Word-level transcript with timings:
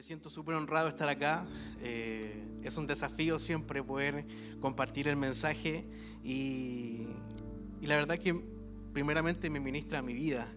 Me 0.00 0.04
siento 0.04 0.30
súper 0.30 0.54
honrado 0.54 0.86
de 0.86 0.92
estar 0.92 1.10
acá. 1.10 1.44
Eh, 1.82 2.42
es 2.64 2.78
un 2.78 2.86
desafío 2.86 3.38
siempre 3.38 3.82
poder 3.82 4.24
compartir 4.58 5.08
el 5.08 5.16
mensaje 5.16 5.84
y, 6.24 7.06
la 7.82 7.96
verdad 7.96 8.18
que 8.18 8.34
primeramente 8.94 9.50
me 9.50 9.60
ministra 9.60 10.00
mi 10.00 10.14
vida. 10.14 10.48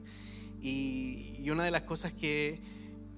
Y, 0.61 1.49
una 1.49 1.65
de 1.65 1.71
las 1.71 1.81
cosas 1.81 2.13
que 2.13 2.61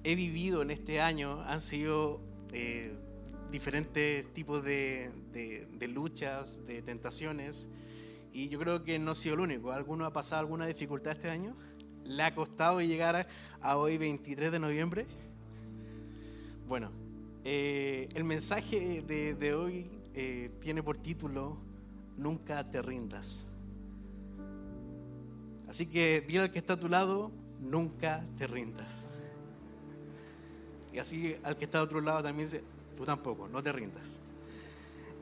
he 0.02 0.16
vivido 0.16 0.62
en 0.62 0.72
este 0.72 1.00
año 1.00 1.42
han 1.42 1.60
sido 1.60 2.20
eh, 2.52 2.92
diferentes 3.52 4.26
tipos 4.34 4.64
de, 4.64 5.12
de, 5.30 5.86
luchas, 5.86 6.66
de 6.66 6.82
tentaciones. 6.82 7.68
Y 8.32 8.48
yo 8.48 8.58
creo 8.58 8.82
que 8.82 8.98
no 8.98 9.12
ha 9.12 9.14
sido 9.14 9.36
el 9.36 9.42
único. 9.42 9.70
¿Alguno 9.70 10.04
ha 10.04 10.12
pasado 10.12 10.40
alguna 10.40 10.66
dificultad 10.66 11.12
este 11.12 11.30
año? 11.30 11.56
¿Le 12.02 12.24
ha 12.24 12.34
costado 12.34 12.80
llegar 12.80 13.28
a 13.60 13.76
hoy 13.76 13.96
23 13.96 14.50
de 14.50 14.58
noviembre? 14.58 15.06
Bueno, 16.68 16.90
eh, 17.44 18.08
el 18.14 18.24
mensaje 18.24 19.00
de, 19.02 19.54
hoy 19.54 19.88
eh, 20.14 20.50
tiene 20.60 20.82
por 20.82 20.98
título 20.98 21.58
Nunca 22.16 22.68
te 22.68 22.82
rindas. 22.82 23.46
Así 25.68 25.86
que 25.86 26.24
dile 26.26 26.40
al 26.40 26.50
que 26.50 26.58
está 26.58 26.72
a 26.72 26.80
tu 26.80 26.88
lado, 26.88 27.30
nunca 27.60 28.24
te 28.36 28.48
rindas. 28.48 29.10
Y 30.92 30.98
así 30.98 31.36
al 31.44 31.56
que 31.56 31.66
está 31.66 31.78
a 31.78 31.82
otro 31.82 32.00
lado 32.00 32.24
también 32.24 32.48
dice, 32.48 32.64
tú 32.96 33.04
tampoco, 33.04 33.46
no 33.46 33.62
te 33.62 33.70
rindas. 33.70 34.18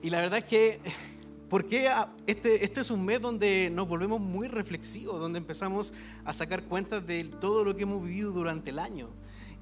Y 0.01 0.09
la 0.09 0.23
verdad 0.23 0.39
es 0.39 0.45
que, 0.47 0.81
¿por 1.51 1.67
qué 1.67 1.91
este, 2.27 2.65
este 2.65 2.81
es 2.81 2.91
un 2.91 3.05
mes 3.05 3.21
donde 3.21 3.69
nos 3.71 3.87
volvemos 3.87 4.19
muy 4.19 4.49
reflexivos, 4.49 5.21
donde 5.21 5.41
empezamos 5.41 5.93
a 6.25 6.33
sacar 6.33 6.63
cuentas 6.63 7.07
de 7.07 7.25
todo 7.25 7.67
lo 7.67 7.77
que 7.77 7.83
hemos 7.83 8.03
vivido 8.03 8.33
durante 8.33 8.71
el 8.71 8.79
año? 8.79 9.11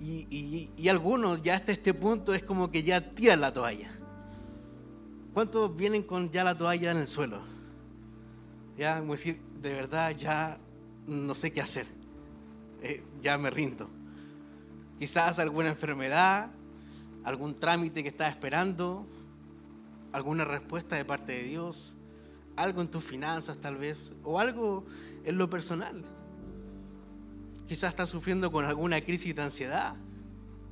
Y, 0.05 0.89
algunos 0.89 1.43
ya 1.43 1.55
hasta 1.55 1.71
este 1.71 1.95
punto 1.95 2.35
es 2.35 2.43
como 2.43 2.73
que 2.73 2.83
ya 2.83 3.15
tiran 3.15 3.41
la 3.41 3.53
toalla. 3.53 3.89
¿Cuántos 5.33 5.77
vienen 5.77 6.03
con 6.03 6.31
ya 6.31 6.43
la 6.43 6.57
toalla 6.57 6.91
en 6.91 6.97
el 6.97 7.09
suelo? 7.09 7.41
Ya, 8.77 9.01
decir, 9.01 9.41
de 9.63 9.73
verdad, 9.73 10.11
ya 10.11 10.59
no 11.07 11.35
sé 11.35 11.53
qué 11.53 11.61
hacer. 11.61 11.87
Eh, 12.83 13.05
ya 13.23 13.39
me 13.39 13.49
rindo. 13.49 13.89
Quizás 14.99 15.39
alguna 15.39 15.69
enfermedad, 15.69 16.51
algún 17.23 17.61
trámite 17.61 18.03
que 18.03 18.09
estás 18.09 18.31
esperando, 18.31 19.07
alguna 20.11 20.45
respuesta 20.45 20.97
de 20.97 21.05
parte 21.05 21.33
de 21.33 21.45
Dios, 21.45 21.93
algo 22.57 22.83
en 22.83 22.89
tus 22.89 23.05
finanzas 23.05 23.59
tal 23.59 23.77
vez, 23.77 24.15
o 24.25 24.41
algo 24.41 24.85
en 25.25 25.39
lo 25.39 25.49
personal. 25.49 26.05
Quizás 27.73 27.89
estás 27.89 28.11
sufriendo 28.11 28.53
con 28.53 28.67
alguna 28.67 29.01
crisis 29.01 29.35
de 29.35 29.41
ansiedad, 29.41 29.95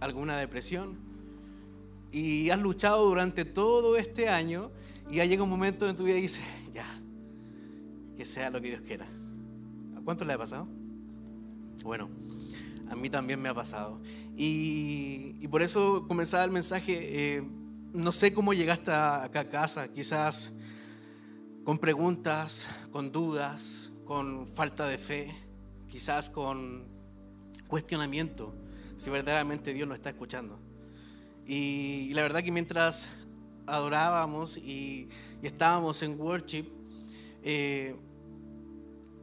alguna 0.00 0.36
depresión. 0.36 0.98
Y 2.12 2.50
has 2.50 2.60
luchado 2.60 3.06
durante 3.06 3.46
todo 3.46 3.96
este 3.96 4.28
año 4.28 4.70
y 5.10 5.14
ya 5.14 5.24
llega 5.24 5.42
un 5.42 5.48
momento 5.48 5.88
en 5.88 5.96
tu 5.96 6.04
vida 6.04 6.18
y 6.18 6.20
dices, 6.20 6.44
ya, 6.74 6.84
que 8.18 8.24
sea 8.26 8.50
lo 8.50 8.60
que 8.60 8.68
Dios 8.68 8.82
quiera. 8.82 9.06
¿A 9.96 10.02
cuánto 10.04 10.26
le 10.26 10.34
ha 10.34 10.36
pasado? 10.36 10.68
Bueno, 11.84 12.10
a 12.90 12.94
mí 12.94 13.08
también 13.08 13.40
me 13.40 13.48
ha 13.48 13.54
pasado. 13.54 13.98
Y, 14.36 15.48
por 15.48 15.62
eso 15.62 16.04
comenzaba 16.06 16.44
el 16.44 16.50
mensaje, 16.50 17.38
eh, 17.38 17.42
no 17.94 18.12
sé 18.12 18.34
cómo 18.34 18.52
llegaste 18.52 18.90
acá 18.90 19.40
a 19.40 19.48
casa, 19.48 19.88
quizás 19.88 20.54
con 21.64 21.78
preguntas, 21.78 22.68
con 22.92 23.10
dudas, 23.10 23.90
con 24.04 24.46
falta 24.48 24.86
de 24.86 24.98
fe, 24.98 25.34
quizás 25.88 26.28
con 26.28 26.89
cuestionamiento 27.70 28.52
si 28.96 29.08
verdaderamente 29.08 29.72
Dios 29.72 29.88
nos 29.88 29.96
está 29.96 30.10
escuchando. 30.10 30.58
Y, 31.46 32.12
la 32.12 32.22
verdad 32.22 32.42
que 32.42 32.52
mientras 32.52 33.08
adorábamos 33.66 34.58
y, 34.58 35.08
estábamos 35.42 36.02
en 36.02 36.20
worship, 36.20 36.66
eh, 37.42 37.96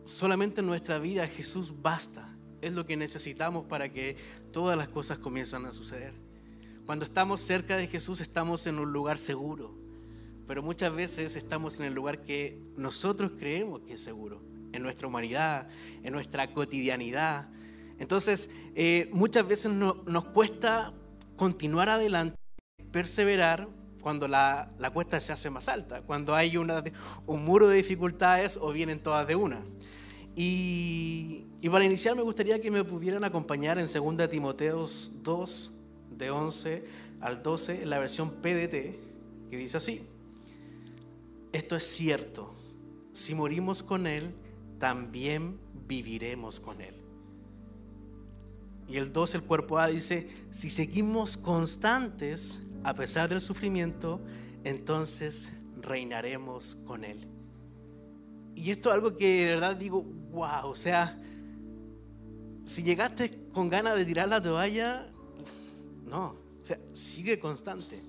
solamente 0.06 0.62
en 0.62 0.68
nuestra 0.68 0.98
vida 0.98 1.28
Jesús 1.28 1.72
basta. 1.82 2.28
Es 2.60 2.74
lo 2.74 2.88
que 2.88 2.98
necesitamos 2.98 3.66
para 3.66 3.90
que 3.90 4.18
todas 4.52 4.76
las 4.76 4.88
cosas 4.88 5.20
comiencen 5.20 5.66
a 5.66 5.72
suceder. 5.72 6.14
Cuando 6.88 7.06
estamos 7.06 7.42
cerca 7.42 7.78
de 7.78 7.86
Jesús 7.88 8.20
estamos 8.20 8.66
en 8.66 8.80
un 8.80 8.92
lugar 8.92 9.20
seguro, 9.20 9.78
pero 10.48 10.64
muchas 10.64 10.96
veces 10.96 11.36
estamos 11.36 11.80
en 11.80 11.86
el 11.86 11.94
lugar 11.94 12.24
que 12.24 12.60
nosotros 12.78 13.34
creemos 13.38 13.82
que 13.82 13.94
es 13.94 14.02
seguro, 14.02 14.42
en 14.72 14.82
nuestra 14.82 15.08
humanidad, 15.08 15.68
en 16.02 16.14
nuestra 16.14 16.52
cotidianidad, 16.54 17.50
entonces, 18.00 18.50
eh, 18.76 19.10
muchas 19.12 19.48
veces 19.48 19.72
nos 19.72 20.26
cuesta 20.26 20.94
continuar 21.36 21.90
adelante, 21.90 22.38
perseverar 22.92 23.68
cuando 24.02 24.28
la, 24.28 24.70
cuesta 24.94 25.20
se 25.20 25.34
hace 25.34 25.50
más 25.50 25.68
alta, 25.68 26.02
cuando 26.02 26.36
hay 26.36 26.56
un 26.58 27.46
muro 27.46 27.68
de 27.68 27.78
dificultades 27.78 28.58
o 28.58 28.72
vienen 28.72 29.00
todas 29.00 29.28
de 29.28 29.36
una. 29.36 29.62
Y, 30.36 31.46
para 31.72 31.84
iniciar 31.84 32.16
me 32.16 32.22
gustaría 32.22 32.62
que 32.62 32.72
me 32.72 32.84
pudieran 32.84 33.24
acompañar 33.26 33.78
en 33.80 33.88
2 33.92 34.30
Timoteos 34.30 35.12
2, 35.24 35.78
de 36.12 36.32
11 36.32 36.86
al 37.20 37.44
12, 37.44 37.84
en 37.84 37.90
la 37.90 38.00
versión 38.00 38.30
PDT, 38.30 39.50
que 39.50 39.58
dice 39.58 39.78
así, 39.78 40.08
esto 41.52 41.76
es 41.76 41.84
cierto, 41.84 42.54
si 43.14 43.36
morimos 43.36 43.84
con 43.84 44.08
Él, 44.08 44.32
también 44.80 45.60
viviremos 45.88 46.60
con 46.60 46.82
Él. 46.82 46.97
Y 48.88 48.98
el 48.98 49.12
2, 49.12 49.36
el 49.36 49.44
cuerpo 49.44 49.78
A, 49.78 49.88
dice, 49.88 50.30
si 50.52 50.70
seguimos 50.70 51.38
constantes 51.38 52.62
a 52.84 52.94
pesar 52.94 53.30
del 53.30 53.42
sufrimiento, 53.42 54.22
entonces 54.64 55.52
reinaremos 55.82 56.76
con 56.86 57.04
Él. 57.04 57.28
Y 58.56 58.72
esto 58.72 58.90
es 58.90 58.96
algo 58.96 59.18
que 59.18 59.46
de 59.46 59.54
verdad 59.54 59.76
digo, 59.76 60.04
wow, 60.32 60.70
o 60.70 60.76
sea, 60.76 61.20
si 62.64 62.84
llegaste 62.84 63.50
con 63.52 63.70
ganas 63.70 63.96
de 63.98 64.06
tirar 64.06 64.30
la 64.30 64.42
toalla, 64.42 65.12
no, 66.06 66.36
o 66.62 66.66
sea, 66.66 66.80
sigue 66.94 67.40
constante. 67.40 68.02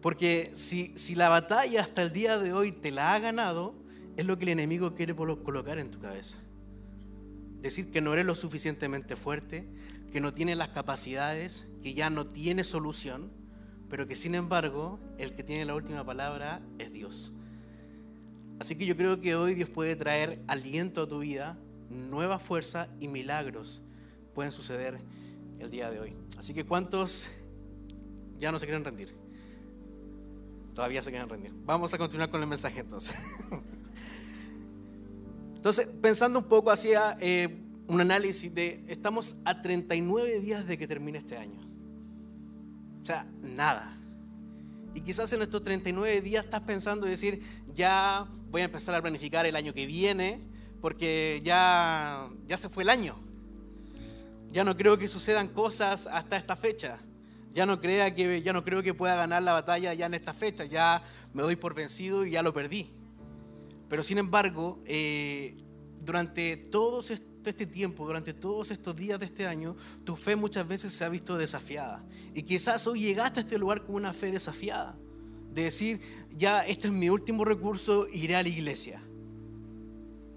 Porque 0.00 0.52
si, 0.54 0.92
si 0.96 1.14
la 1.14 1.28
batalla 1.28 1.82
hasta 1.82 2.02
el 2.02 2.12
día 2.12 2.38
de 2.38 2.52
hoy 2.52 2.72
te 2.72 2.90
la 2.90 3.14
ha 3.14 3.18
ganado, 3.18 3.74
es 4.16 4.24
lo 4.24 4.38
que 4.38 4.44
el 4.44 4.50
enemigo 4.50 4.94
quiere 4.94 5.14
colocar 5.14 5.78
en 5.78 5.90
tu 5.90 5.98
cabeza 5.98 6.38
decir 7.62 7.90
que 7.90 8.00
no 8.00 8.12
eres 8.12 8.26
lo 8.26 8.34
suficientemente 8.34 9.16
fuerte, 9.16 9.66
que 10.10 10.20
no 10.20 10.34
tienes 10.34 10.58
las 10.58 10.70
capacidades, 10.70 11.72
que 11.82 11.94
ya 11.94 12.10
no 12.10 12.26
tienes 12.26 12.66
solución, 12.66 13.30
pero 13.88 14.06
que 14.06 14.16
sin 14.16 14.34
embargo 14.34 14.98
el 15.18 15.34
que 15.34 15.44
tiene 15.44 15.64
la 15.64 15.74
última 15.74 16.04
palabra 16.04 16.60
es 16.78 16.92
Dios. 16.92 17.32
Así 18.58 18.76
que 18.76 18.84
yo 18.84 18.96
creo 18.96 19.20
que 19.20 19.34
hoy 19.34 19.54
Dios 19.54 19.70
puede 19.70 19.96
traer 19.96 20.42
aliento 20.48 21.02
a 21.02 21.08
tu 21.08 21.20
vida, 21.20 21.58
nueva 21.88 22.38
fuerza 22.38 22.88
y 23.00 23.08
milagros 23.08 23.82
pueden 24.34 24.52
suceder 24.52 24.98
el 25.58 25.70
día 25.70 25.90
de 25.90 26.00
hoy. 26.00 26.14
Así 26.38 26.54
que 26.54 26.64
¿cuántos 26.64 27.28
ya 28.38 28.50
no 28.50 28.58
se 28.58 28.66
quieren 28.66 28.84
rendir? 28.84 29.14
Todavía 30.74 31.02
se 31.02 31.10
quieren 31.10 31.28
rendir. 31.28 31.52
Vamos 31.64 31.92
a 31.94 31.98
continuar 31.98 32.30
con 32.30 32.40
el 32.40 32.48
mensaje 32.48 32.80
entonces. 32.80 33.14
Entonces, 35.62 35.86
pensando 35.86 36.40
un 36.40 36.46
poco 36.46 36.72
hacia 36.72 37.16
eh, 37.20 37.62
un 37.86 38.00
análisis 38.00 38.52
de, 38.52 38.84
estamos 38.88 39.36
a 39.44 39.62
39 39.62 40.40
días 40.40 40.66
de 40.66 40.76
que 40.76 40.88
termine 40.88 41.18
este 41.18 41.36
año. 41.36 41.60
O 43.00 43.06
sea, 43.06 43.28
nada. 43.40 43.96
Y 44.92 45.02
quizás 45.02 45.32
en 45.32 45.40
estos 45.40 45.62
39 45.62 46.20
días 46.20 46.46
estás 46.46 46.62
pensando 46.62 47.06
decir, 47.06 47.42
ya 47.72 48.26
voy 48.50 48.62
a 48.62 48.64
empezar 48.64 48.96
a 48.96 49.00
planificar 49.00 49.46
el 49.46 49.54
año 49.54 49.72
que 49.72 49.86
viene, 49.86 50.40
porque 50.80 51.40
ya, 51.44 52.28
ya 52.48 52.58
se 52.58 52.68
fue 52.68 52.82
el 52.82 52.90
año. 52.90 53.14
Ya 54.50 54.64
no 54.64 54.76
creo 54.76 54.98
que 54.98 55.06
sucedan 55.06 55.46
cosas 55.46 56.08
hasta 56.08 56.36
esta 56.36 56.56
fecha. 56.56 56.98
Ya 57.54 57.66
no, 57.66 57.80
crea 57.80 58.12
que, 58.12 58.42
ya 58.42 58.52
no 58.52 58.64
creo 58.64 58.82
que 58.82 58.94
pueda 58.94 59.14
ganar 59.14 59.44
la 59.44 59.52
batalla 59.52 59.94
ya 59.94 60.06
en 60.06 60.14
esta 60.14 60.34
fecha. 60.34 60.64
Ya 60.64 61.04
me 61.32 61.44
doy 61.44 61.54
por 61.54 61.72
vencido 61.72 62.26
y 62.26 62.32
ya 62.32 62.42
lo 62.42 62.52
perdí. 62.52 62.90
Pero 63.92 64.02
sin 64.02 64.16
embargo, 64.16 64.80
eh, 64.86 65.54
durante 66.00 66.56
todo 66.56 67.00
este 67.00 67.66
tiempo, 67.66 68.06
durante 68.06 68.32
todos 68.32 68.70
estos 68.70 68.96
días 68.96 69.20
de 69.20 69.26
este 69.26 69.46
año, 69.46 69.76
tu 70.02 70.16
fe 70.16 70.34
muchas 70.34 70.66
veces 70.66 70.94
se 70.94 71.04
ha 71.04 71.10
visto 71.10 71.36
desafiada. 71.36 72.02
Y 72.32 72.42
quizás 72.42 72.86
hoy 72.86 73.00
llegaste 73.00 73.40
a 73.40 73.42
este 73.42 73.58
lugar 73.58 73.84
con 73.84 73.96
una 73.96 74.14
fe 74.14 74.32
desafiada. 74.32 74.96
De 75.52 75.64
decir, 75.64 76.00
ya 76.34 76.62
este 76.62 76.88
es 76.88 76.94
mi 76.94 77.10
último 77.10 77.44
recurso, 77.44 78.08
iré 78.10 78.34
a 78.34 78.42
la 78.42 78.48
iglesia. 78.48 78.98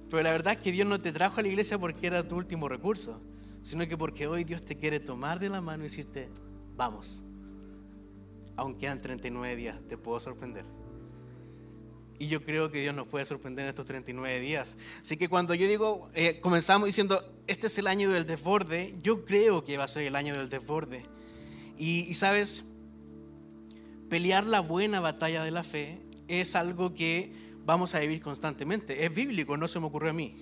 Pero 0.10 0.22
la 0.22 0.32
verdad 0.32 0.56
es 0.56 0.60
que 0.60 0.74
Dios 0.74 0.86
no 0.86 1.00
te 1.00 1.14
trajo 1.14 1.40
a 1.40 1.42
la 1.42 1.48
iglesia 1.48 1.80
porque 1.80 2.08
era 2.08 2.28
tu 2.28 2.36
último 2.36 2.68
recurso, 2.68 3.22
sino 3.62 3.88
que 3.88 3.98
porque 3.98 4.28
hoy 4.28 4.44
Dios 4.44 4.66
te 4.66 4.76
quiere 4.76 5.00
tomar 5.00 5.40
de 5.40 5.48
la 5.48 5.62
mano 5.62 5.86
y 5.86 5.88
decirte, 5.88 6.28
vamos, 6.76 7.24
aunque 8.58 8.80
quedan 8.80 9.02
39 9.02 9.56
días, 9.56 9.80
te 9.88 9.98
puedo 9.98 10.20
sorprender. 10.20 10.66
Y 12.18 12.28
yo 12.28 12.42
creo 12.42 12.72
que 12.72 12.82
Dios 12.82 12.96
nos 12.96 13.08
puede 13.08 13.26
sorprender 13.26 13.66
en 13.66 13.70
estos 13.70 13.86
39 13.86 14.40
días. 14.40 14.78
Así 15.02 15.18
que 15.18 15.28
cuando 15.28 15.54
yo 15.54 15.68
digo, 15.68 16.10
eh, 16.14 16.40
comenzamos 16.40 16.88
diciendo, 16.88 17.22
este 17.48 17.68
es 17.68 17.78
el 17.78 17.88
año 17.88 18.10
del 18.10 18.26
desborde, 18.26 18.96
yo 19.04 19.26
creo 19.26 19.64
que 19.64 19.78
va 19.78 19.84
a 19.84 19.88
ser 19.88 20.04
el 20.04 20.16
año 20.16 20.36
del 20.36 20.50
desborde. 20.50 21.04
Y, 21.78 22.14
sabes, 22.14 22.66
pelear 24.10 24.46
la 24.48 24.62
buena 24.62 25.02
batalla 25.02 25.44
de 25.44 25.52
la 25.52 25.64
fe 25.64 26.00
es 26.28 26.56
algo 26.56 26.94
que 26.94 27.34
vamos 27.66 27.96
a 27.96 28.00
vivir 28.00 28.22
constantemente. 28.22 29.04
Es 29.04 29.14
bíblico, 29.14 29.58
no 29.58 29.68
se 29.68 29.80
me 29.80 29.88
ocurrió 29.88 30.12
a 30.12 30.14
mí. 30.14 30.34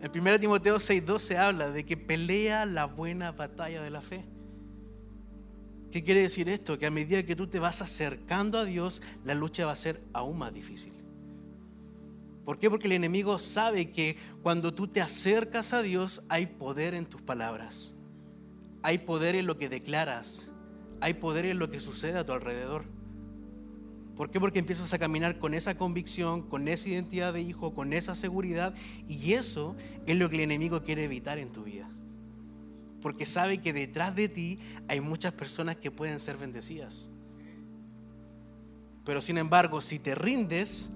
En 0.00 0.10
1 0.16 0.38
Timoteo 0.38 0.76
6.2 0.76 1.18
se 1.18 1.38
habla 1.38 1.70
de 1.70 1.84
que 1.84 1.96
pelea 1.96 2.66
la 2.66 2.84
buena 2.84 3.32
batalla 3.32 3.82
de 3.82 3.90
la 3.90 4.00
fe. 4.00 4.24
¿Qué 5.94 6.02
quiere 6.02 6.22
decir 6.22 6.48
esto? 6.48 6.76
Que 6.76 6.86
a 6.86 6.90
medida 6.90 7.24
que 7.24 7.36
tú 7.36 7.46
te 7.46 7.60
vas 7.60 7.80
acercando 7.80 8.58
a 8.58 8.64
Dios, 8.64 9.00
la 9.24 9.32
lucha 9.32 9.64
va 9.64 9.70
a 9.70 9.76
ser 9.76 10.02
aún 10.12 10.36
más 10.38 10.52
difícil. 10.52 10.92
¿Por 12.44 12.58
qué? 12.58 12.68
Porque 12.68 12.88
el 12.88 12.94
enemigo 12.94 13.38
sabe 13.38 13.92
que 13.92 14.16
cuando 14.42 14.74
tú 14.74 14.88
te 14.88 15.00
acercas 15.00 15.72
a 15.72 15.82
Dios 15.82 16.24
hay 16.28 16.46
poder 16.46 16.94
en 16.94 17.06
tus 17.06 17.22
palabras. 17.22 17.94
Hay 18.82 18.98
poder 18.98 19.36
en 19.36 19.46
lo 19.46 19.56
que 19.56 19.68
declaras. 19.68 20.50
Hay 21.00 21.14
poder 21.14 21.46
en 21.46 21.60
lo 21.60 21.70
que 21.70 21.78
sucede 21.78 22.18
a 22.18 22.26
tu 22.26 22.32
alrededor. 22.32 22.86
¿Por 24.16 24.32
qué? 24.32 24.40
Porque 24.40 24.58
empiezas 24.58 24.92
a 24.94 24.98
caminar 24.98 25.38
con 25.38 25.54
esa 25.54 25.78
convicción, 25.78 26.42
con 26.42 26.66
esa 26.66 26.88
identidad 26.88 27.32
de 27.32 27.42
hijo, 27.42 27.72
con 27.72 27.92
esa 27.92 28.16
seguridad. 28.16 28.74
Y 29.06 29.34
eso 29.34 29.76
es 30.08 30.16
lo 30.16 30.28
que 30.28 30.34
el 30.34 30.42
enemigo 30.42 30.82
quiere 30.82 31.04
evitar 31.04 31.38
en 31.38 31.52
tu 31.52 31.62
vida. 31.62 31.88
Porque 33.04 33.26
sabe 33.26 33.60
que 33.60 33.74
detrás 33.74 34.16
de 34.16 34.30
ti 34.30 34.58
hay 34.88 34.98
muchas 35.02 35.34
personas 35.34 35.76
que 35.76 35.90
pueden 35.90 36.18
ser 36.20 36.38
bendecidas. 36.38 37.06
Pero 39.04 39.20
sin 39.20 39.36
embargo, 39.36 39.82
si 39.82 39.98
te 39.98 40.14
rindes, 40.14 40.88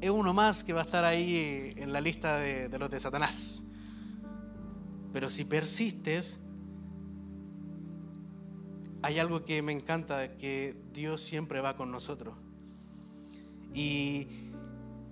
es 0.00 0.08
uno 0.08 0.32
más 0.32 0.64
que 0.64 0.72
va 0.72 0.80
a 0.80 0.84
estar 0.84 1.04
ahí 1.04 1.74
en 1.76 1.92
la 1.92 2.00
lista 2.00 2.38
de, 2.38 2.70
los 2.78 2.90
de 2.90 2.98
Satanás. 3.00 3.64
Pero 5.12 5.28
si 5.28 5.44
persistes, 5.44 6.42
hay 9.02 9.18
algo 9.18 9.44
que 9.44 9.60
me 9.60 9.72
encanta, 9.72 10.38
que 10.38 10.74
Dios 10.94 11.20
siempre 11.20 11.60
va 11.60 11.76
con 11.76 11.92
nosotros. 11.92 12.34
Y, 13.74 14.26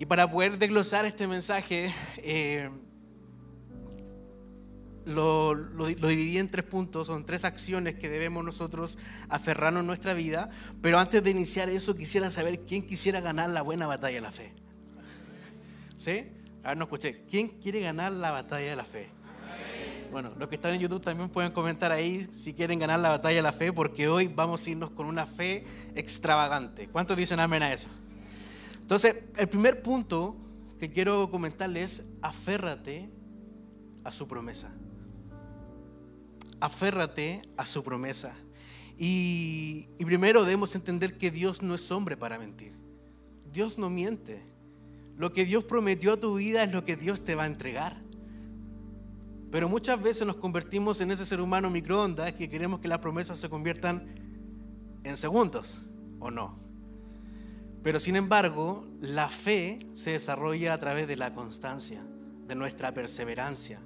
para 0.07 0.31
poder 0.31 0.57
desglosar 0.57 1.05
este 1.05 1.27
mensaje, 1.27 1.93
eh, 2.17 2.71
lo, 5.05 5.53
lo, 5.53 5.85
dividí 5.85 6.37
en 6.37 6.49
tres 6.49 6.65
puntos, 6.65 7.07
son 7.07 7.25
tres 7.25 7.45
acciones 7.45 7.95
que 7.95 8.09
debemos 8.09 8.43
nosotros 8.43 8.97
aferrarnos 9.29 9.81
en 9.81 9.87
nuestra 9.87 10.13
vida. 10.13 10.49
Pero 10.81 10.99
antes 10.99 11.23
de 11.23 11.29
iniciar 11.29 11.69
eso, 11.69 11.95
quisiera 11.95 12.31
saber 12.31 12.61
quién 12.61 12.81
quisiera 12.81 13.21
ganar 13.21 13.49
la 13.49 13.61
buena 13.61 13.87
batalla 13.87 14.15
de 14.15 14.21
la 14.21 14.31
fe. 14.31 14.53
¿Sí? 15.97 16.27
A 16.63 16.69
ver, 16.69 16.77
no 16.77 16.85
escuché. 16.85 17.23
¿Quién 17.29 17.47
quiere 17.47 17.79
ganar 17.79 18.11
la 18.11 18.31
batalla 18.31 18.69
de 18.69 18.75
la 18.75 18.85
fe? 18.85 19.09
Bueno, 20.11 20.31
los 20.37 20.49
que 20.49 20.55
están 20.55 20.73
en 20.73 20.79
YouTube 20.79 21.01
también 21.01 21.29
pueden 21.29 21.51
comentar 21.51 21.91
ahí 21.91 22.27
si 22.33 22.53
quieren 22.53 22.79
ganar 22.79 22.99
la 22.99 23.09
batalla 23.09 23.35
de 23.35 23.41
la 23.43 23.51
fe, 23.51 23.71
porque 23.71 24.07
hoy 24.07 24.27
vamos 24.27 24.65
a 24.65 24.69
irnos 24.69 24.89
con 24.91 25.05
una 25.05 25.27
fe 25.27 25.63
extravagante. 25.95 26.87
¿Cuántos 26.87 27.15
dicen 27.15 27.39
amén 27.39 27.61
a 27.61 27.71
eso? 27.71 27.89
Entonces, 28.81 29.15
el 29.37 29.47
primer 29.47 29.83
punto 29.83 30.35
que 30.79 30.89
quiero 30.89 31.29
comentarles 31.29 31.99
es 31.99 32.09
aférrate 32.23 33.09
a 34.03 34.11
su 34.11 34.27
promesa. 34.27 34.73
Aférrate 36.59 37.41
a 37.57 37.65
su 37.65 37.83
promesa. 37.83 38.35
Y, 38.97 39.87
primero 39.97 40.43
debemos 40.43 40.75
entender 40.75 41.17
que 41.17 41.31
Dios 41.31 41.61
no 41.61 41.75
es 41.75 41.89
hombre 41.89 42.17
para 42.17 42.37
mentir. 42.37 42.73
Dios 43.51 43.77
no 43.77 43.89
miente. 43.89 44.43
Lo 45.15 45.31
que 45.31 45.45
Dios 45.45 45.63
prometió 45.63 46.13
a 46.13 46.19
tu 46.19 46.35
vida 46.35 46.63
es 46.63 46.71
lo 46.71 46.83
que 46.83 46.97
Dios 46.97 47.21
te 47.23 47.35
va 47.35 47.43
a 47.43 47.47
entregar. 47.47 48.01
Pero 49.51 49.69
muchas 49.69 50.01
veces 50.01 50.27
nos 50.27 50.35
convertimos 50.35 50.99
en 51.01 51.11
ese 51.11 51.25
ser 51.25 51.41
humano 51.41 51.69
microondas 51.69 52.33
que 52.33 52.49
queremos 52.49 52.81
que 52.81 52.87
las 52.87 52.99
promesas 52.99 53.39
se 53.39 53.49
conviertan 53.49 54.13
en 55.03 55.17
segundos, 55.17 55.81
¿o 56.19 56.29
no? 56.29 56.59
Pero 57.81 57.99
sin 57.99 58.15
embargo, 58.15 58.85
la 58.99 59.29
fe 59.29 59.79
se 59.93 60.11
desarrolla 60.11 60.73
a 60.73 60.79
través 60.79 61.07
de 61.07 61.15
la 61.15 61.33
constancia, 61.33 62.03
de 62.47 62.55
nuestra 62.55 62.93
perseverancia. 62.93 63.79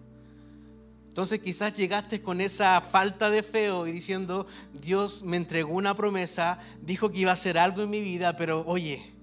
Entonces 1.13 1.39
quizás 1.41 1.73
llegaste 1.73 2.21
con 2.21 2.41
esa 2.41 2.81
falta 2.81 3.29
de 3.29 3.43
fe 3.43 3.69
y 3.87 3.91
diciendo, 3.91 4.47
Dios 4.73 5.21
me 5.21 5.37
entregó 5.37 5.73
una 5.73 5.93
promesa, 5.95 6.59
dijo 6.81 7.11
que 7.11 7.19
iba 7.19 7.29
a 7.29 7.35
hacer 7.35 7.57
algo 7.57 7.83
en 7.83 7.91
mi 7.91 8.01
vida, 8.01 8.35
pero 8.35 8.65
oye, 8.65 9.13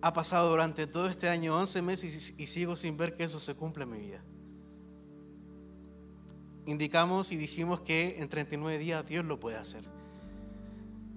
ha 0.00 0.12
pasado 0.12 0.50
durante 0.50 0.86
todo 0.86 1.08
este 1.08 1.28
año 1.28 1.56
11 1.56 1.82
meses 1.82 2.34
y 2.38 2.46
sigo 2.46 2.76
sin 2.76 2.96
ver 2.96 3.16
que 3.16 3.24
eso 3.24 3.38
se 3.38 3.54
cumple 3.54 3.84
en 3.84 3.90
mi 3.90 3.98
vida 3.98 4.24
indicamos 6.66 7.32
y 7.32 7.36
dijimos 7.36 7.80
que 7.80 8.16
en 8.18 8.28
39 8.28 8.78
días 8.78 9.06
Dios 9.06 9.24
lo 9.24 9.38
puede 9.40 9.56
hacer. 9.56 9.84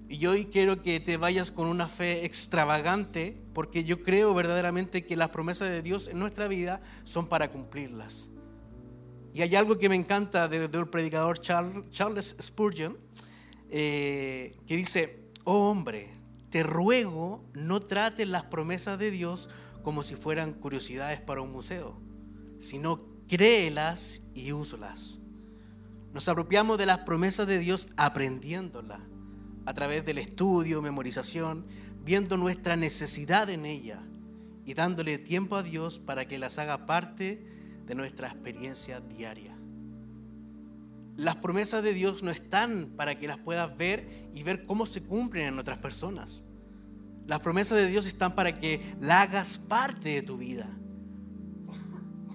Y 0.09 0.25
hoy 0.25 0.45
quiero 0.45 0.81
que 0.81 0.99
te 0.99 1.17
vayas 1.17 1.51
con 1.51 1.67
una 1.67 1.89
fe 1.89 2.25
extravagante, 2.25 3.37
porque 3.53 3.83
yo 3.83 4.03
creo 4.03 4.33
verdaderamente 4.33 5.03
que 5.03 5.17
las 5.17 5.29
promesas 5.29 5.69
de 5.69 5.81
Dios 5.81 6.07
en 6.07 6.19
nuestra 6.19 6.47
vida 6.47 6.81
son 7.03 7.27
para 7.27 7.51
cumplirlas. 7.51 8.29
Y 9.37 9.43
hay 9.43 9.55
algo 9.55 9.77
que 9.77 9.87
me 9.87 9.93
encanta 9.93 10.47
del 10.47 10.89
predicador 10.89 11.39
Charles 11.39 12.35
Spurgeon, 12.41 12.97
eh, 13.69 14.57
que 14.65 14.75
dice, 14.75 15.29
oh 15.43 15.69
hombre, 15.69 16.09
te 16.49 16.63
ruego 16.63 17.45
no 17.53 17.79
trates 17.79 18.27
las 18.27 18.45
promesas 18.45 18.97
de 18.97 19.11
Dios 19.11 19.47
como 19.83 20.01
si 20.01 20.15
fueran 20.15 20.53
curiosidades 20.53 21.21
para 21.21 21.41
un 21.41 21.51
museo, 21.51 21.99
sino 22.57 23.05
créelas 23.27 24.27
y 24.33 24.53
úsalas. 24.53 25.19
Nos 26.15 26.27
apropiamos 26.27 26.79
de 26.79 26.87
las 26.87 27.01
promesas 27.01 27.45
de 27.45 27.59
Dios 27.59 27.89
aprendiéndolas 27.95 29.01
a 29.67 29.73
través 29.75 30.03
del 30.03 30.17
estudio, 30.17 30.81
memorización, 30.81 31.67
viendo 32.03 32.37
nuestra 32.37 32.75
necesidad 32.75 33.51
en 33.51 33.67
ella 33.67 34.01
y 34.65 34.73
dándole 34.73 35.19
tiempo 35.19 35.57
a 35.57 35.61
Dios 35.61 35.99
para 35.99 36.27
que 36.27 36.39
las 36.39 36.57
haga 36.57 36.87
parte 36.87 37.55
de 37.87 37.95
nuestra 37.95 38.27
experiencia 38.27 38.99
diaria. 38.99 39.55
Las 41.15 41.37
promesas 41.37 41.81
de 41.81 41.93
Dios 41.93 42.21
no 42.21 42.29
están 42.29 42.91
para 42.95 43.17
que 43.17 43.27
las 43.27 43.39
puedas 43.39 43.75
ver 43.75 44.29
y 44.35 44.43
ver 44.43 44.63
cómo 44.63 44.85
se 44.85 45.01
cumplen 45.01 45.47
en 45.47 45.59
otras 45.59 45.79
personas. 45.79 46.43
Las 47.25 47.39
promesas 47.39 47.77
de 47.77 47.87
Dios 47.87 48.05
están 48.05 48.35
para 48.35 48.59
que 48.59 48.95
la 49.01 49.21
hagas 49.21 49.57
parte 49.57 50.09
de 50.09 50.21
tu 50.21 50.37
vida. 50.37 50.69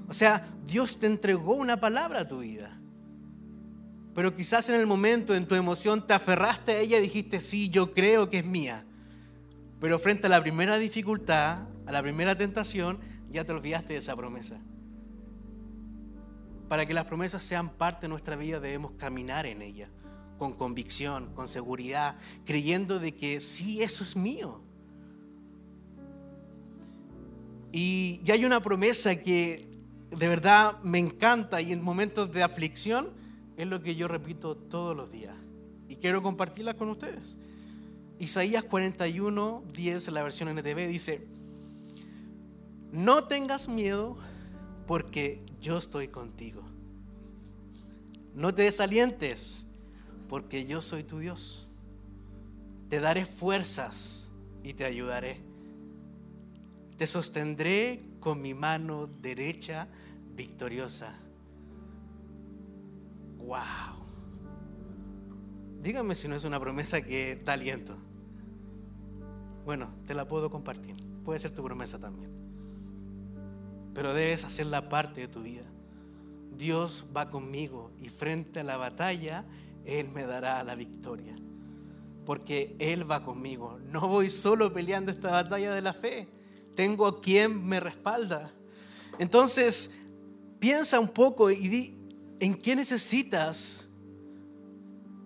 O 0.08 0.14
sea, 0.14 0.52
Dios 0.66 0.99
te 0.99 1.06
entregó 1.06 1.54
una 1.54 1.78
palabra 1.78 2.20
a 2.20 2.28
tu 2.28 2.40
vida. 2.40 2.78
Pero 4.14 4.34
quizás 4.34 4.69
en 4.69 4.75
el 4.75 4.87
momento, 4.87 5.34
en 5.34 5.46
tu 5.46 5.54
emoción, 5.54 6.06
te 6.06 6.12
aferraste 6.12 6.73
a 6.73 6.78
ella 6.80 6.99
y 6.99 7.02
dijiste, 7.02 7.40
sí, 7.40 7.71
yo 7.71 7.92
creo 7.92 8.28
que 8.28 8.38
es 8.38 8.44
mía. 8.44 8.85
Pero 9.80 9.99
frente 9.99 10.26
a 10.26 10.30
la 10.30 10.42
primera 10.42 10.76
dificultad, 10.78 11.66
a 11.87 11.92
la 11.92 12.02
primera 12.02 12.37
tentación, 12.37 12.99
ya 13.30 13.44
te 13.44 13.52
olvidaste 13.52 13.94
de 13.94 14.00
esa 14.00 14.16
promesa. 14.16 14.61
Para 16.73 16.87
que 16.87 16.95
las 16.95 17.05
promesas 17.05 17.45
sean 17.45 17.69
parte 17.69 18.07
de 18.07 18.09
nuestra 18.09 18.35
vida 18.35 18.59
debemos 18.59 18.93
caminar 18.93 19.45
en 19.45 19.61
ella, 19.61 19.91
con 20.38 20.55
convicción, 20.55 21.35
con 21.35 21.47
seguridad, 21.47 22.17
creyendo 22.47 22.99
de 22.99 23.14
que 23.14 23.41
sí, 23.41 23.83
eso 23.83 24.02
es 24.02 24.17
mío. 24.17 24.59
Y, 27.73 28.23
y 28.25 28.31
hay 28.31 28.47
una 28.47 28.62
promesa 28.62 29.17
que 29.17 29.69
de 30.17 30.29
verdad 30.29 30.81
me 30.83 30.99
encanta 30.99 31.61
y 31.61 31.73
en 31.73 31.83
momentos 31.83 32.33
de 32.33 32.43
aflicción, 32.43 33.11
es 33.59 33.67
lo 33.67 33.83
que 33.83 33.95
yo 33.95 34.09
repito 34.09 34.57
todos 34.57 34.97
los 34.97 35.12
días 35.12 35.37
y 35.91 35.97
quiero 35.97 36.23
compartirla 36.23 36.73
con 36.73 36.88
ustedes. 36.88 37.37
Isaías 38.19 38.62
41, 38.62 39.64
10, 39.75 40.09
la 40.09 40.23
versión 40.23 40.49
NTV, 40.49 40.88
dice, 40.88 41.26
no 42.93 43.25
tengas 43.25 43.69
miedo 43.69 44.17
porque 44.87 45.51
yo 45.62 45.78
estoy 45.78 46.09
contigo. 46.09 46.61
No 48.35 48.52
te 48.52 48.62
desalientes 48.62 49.64
porque 50.28 50.66
yo 50.66 50.83
soy 50.83 51.04
tu 51.04 51.21
Dios. 51.21 51.69
Te 52.88 53.00
daré 53.00 53.25
fuerzas 53.25 54.31
y 54.62 54.75
te 54.75 54.85
ayudaré. 54.85 55.40
Te 56.99 57.07
sostendré 57.07 58.02
con 58.21 58.42
mi 58.42 58.52
mano 58.52 59.07
derecha 59.07 59.88
victoriosa. 60.35 61.14
¡Wow! 63.38 64.02
Dígame 65.81 66.14
si 66.14 66.28
no 66.28 66.37
es 66.37 66.45
una 66.45 66.61
promesa 66.61 67.02
que 67.02 67.40
da 67.45 67.54
aliento. 67.54 67.97
Bueno, 69.64 69.95
te 70.07 70.14
la 70.14 70.26
puedo 70.26 70.50
compartir. 70.50 70.97
Puede 71.25 71.38
ser 71.38 71.54
tu 71.54 71.62
promesa 71.62 71.99
también. 71.99 72.41
Pero 73.94 74.14
debes 74.14 74.44
hacerla 74.44 74.88
parte 74.88 75.22
de 75.22 75.28
tu 75.28 75.42
vida. 75.42 75.64
Dios 76.56 77.04
va 77.16 77.30
conmigo 77.30 77.90
y 78.00 78.08
frente 78.08 78.61
a 78.61 78.64
la 78.64 78.76
batalla, 78.76 79.44
Él 79.84 80.08
me 80.08 80.25
dará 80.25 80.62
la 80.64 80.75
victoria. 80.75 81.34
Porque 82.25 82.76
Él 82.78 83.11
va 83.11 83.22
conmigo. 83.22 83.78
No 83.90 84.08
voy 84.08 84.28
solo 84.28 84.72
peleando 84.72 85.11
esta 85.11 85.30
batalla 85.30 85.75
de 85.75 85.82
la 85.82 85.92
fe. 85.92 86.28
Tengo 86.75 87.06
a 87.06 87.20
quien 87.20 87.66
me 87.66 87.80
respalda. 87.80 88.52
Entonces, 89.18 89.90
piensa 90.58 91.00
un 91.00 91.08
poco 91.08 91.50
y 91.50 91.68
di, 91.68 91.99
¿En 92.40 92.54
qué 92.56 92.75
necesitas 92.75 93.88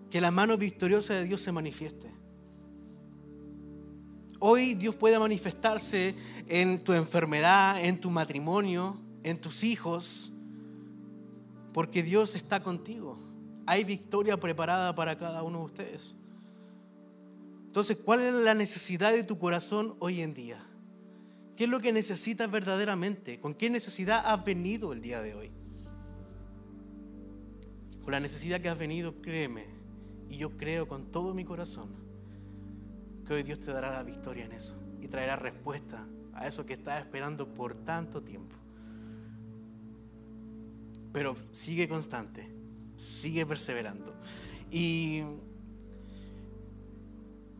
que 0.09 0.21
la 0.21 0.31
mano 0.31 0.57
victoriosa 0.57 1.13
de 1.15 1.25
Dios 1.25 1.41
se 1.41 1.51
manifieste. 1.51 2.11
Hoy 4.39 4.75
Dios 4.75 4.95
puede 4.95 5.17
manifestarse 5.17 6.15
en 6.47 6.83
tu 6.83 6.93
enfermedad, 6.93 7.83
en 7.83 7.99
tu 7.99 8.11
matrimonio, 8.11 8.99
en 9.23 9.39
tus 9.39 9.63
hijos, 9.63 10.31
porque 11.73 12.03
Dios 12.03 12.35
está 12.35 12.61
contigo. 12.61 13.17
Hay 13.65 13.83
victoria 13.83 14.39
preparada 14.39 14.95
para 14.95 15.17
cada 15.17 15.43
uno 15.43 15.59
de 15.59 15.65
ustedes. 15.65 16.15
Entonces, 17.65 17.97
¿cuál 17.97 18.21
es 18.21 18.33
la 18.33 18.53
necesidad 18.53 19.11
de 19.11 19.23
tu 19.23 19.37
corazón 19.37 19.95
hoy 19.99 20.21
en 20.21 20.33
día? 20.33 20.63
¿Qué 21.55 21.63
es 21.63 21.69
lo 21.69 21.79
que 21.79 21.91
necesitas 21.91 22.49
verdaderamente? 22.49 23.39
¿Con 23.39 23.55
qué 23.55 23.69
necesidad 23.69 24.21
has 24.25 24.45
venido 24.45 24.93
el 24.93 25.01
día 25.01 25.21
de 25.21 25.33
hoy? 25.33 25.51
Con 28.03 28.11
la 28.11 28.19
necesidad 28.19 28.61
que 28.61 28.69
has 28.69 28.77
venido, 28.77 29.21
créeme, 29.21 29.65
y 30.29 30.37
yo 30.37 30.55
creo 30.57 30.87
con 30.87 31.11
todo 31.11 31.33
mi 31.33 31.43
corazón, 31.43 32.06
que 33.27 33.33
hoy 33.33 33.43
Dios 33.43 33.59
te 33.59 33.71
dará 33.71 33.91
la 33.91 34.03
victoria 34.03 34.45
en 34.45 34.53
eso 34.53 34.81
y 35.01 35.07
traerá 35.07 35.35
respuesta 35.35 36.07
a 36.33 36.47
eso 36.47 36.65
que 36.65 36.73
estás 36.73 36.99
esperando 36.99 37.53
por 37.53 37.75
tanto 37.75 38.21
tiempo. 38.21 38.55
Pero 41.11 41.35
sigue 41.51 41.89
constante, 41.89 42.47
sigue 42.95 43.45
perseverando. 43.45 44.15
Y, 44.71 45.23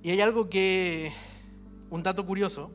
y 0.03 0.09
hay 0.09 0.21
algo 0.21 0.49
que, 0.49 1.11
un 1.89 2.03
dato 2.03 2.25
curioso, 2.25 2.71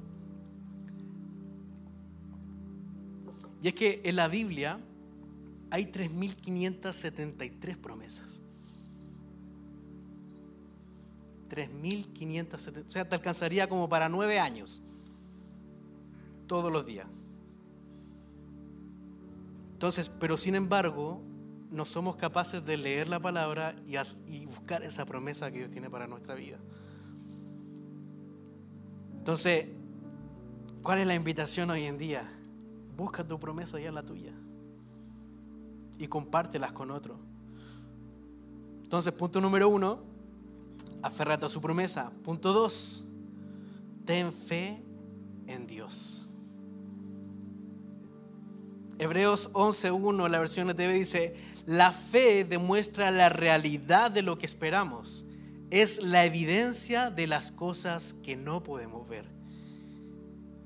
y 3.63 3.69
es 3.69 3.75
que 3.75 4.01
en 4.05 4.17
la 4.17 4.29
Biblia 4.29 4.81
hay 5.71 5.87
3.573 5.87 7.77
promesas. 7.79 8.42
3.570, 11.53 12.87
o 12.87 12.91
sea, 12.91 13.07
te 13.07 13.15
alcanzaría 13.15 13.69
como 13.69 13.89
para 13.89 14.09
nueve 14.09 14.39
años, 14.39 14.81
todos 16.47 16.73
los 16.73 16.87
días. 16.87 17.07
Entonces, 19.75 20.09
pero 20.09 20.39
sin 20.39 20.55
embargo, 20.55 21.21
no 21.71 21.85
somos 21.85 22.17
capaces 22.17 22.65
de 22.65 22.77
leer 22.77 23.09
la 23.09 23.21
palabra 23.21 23.75
y, 24.27 24.47
buscar 24.47 24.83
esa 24.83 25.05
promesa 25.05 25.51
que 25.51 25.59
Dios 25.59 25.71
tiene 25.71 25.91
para 25.91 26.07
nuestra 26.07 26.35
vida. 26.35 26.57
Entonces, 29.19 29.67
¿cuál 30.83 31.01
es 31.01 31.07
la 31.07 31.15
invitación 31.15 31.71
hoy 31.71 31.85
en 31.85 31.99
día? 31.99 32.31
Busca 32.97 33.27
tu 33.27 33.39
promesa 33.39 33.79
y 33.79 33.85
es 33.85 33.93
la 33.93 34.03
tuya. 34.03 34.33
Y 35.99 36.09
compártelas 36.09 36.73
con 36.73 36.91
otros. 36.91 37.19
Entonces, 38.85 39.13
punto 39.13 39.41
número 39.41 39.69
uno, 39.69 40.12
aférrate 41.03 41.47
a 41.47 41.49
su 41.49 41.61
promesa. 41.61 42.13
Punto 42.23 42.53
dos, 42.53 43.05
ten 44.05 44.33
fe 44.33 44.83
en 45.47 45.67
Dios. 45.67 46.29
Hebreos 48.99 49.53
11.1, 49.53 50.29
la 50.29 50.39
versión 50.39 50.69
de 50.69 50.75
TV 50.75 50.95
dice, 50.95 51.35
la 51.67 51.93
fe 51.93 52.45
demuestra 52.45 53.11
la 53.11 53.29
realidad 53.29 54.11
de 54.11 54.23
lo 54.23 54.39
que 54.39 54.47
esperamos. 54.47 55.25
Es 55.71 56.03
la 56.03 56.25
evidencia 56.25 57.11
de 57.11 57.27
las 57.27 57.51
cosas 57.51 58.13
que 58.13 58.37
no 58.37 58.63
podemos 58.63 59.09
ver. 59.09 59.25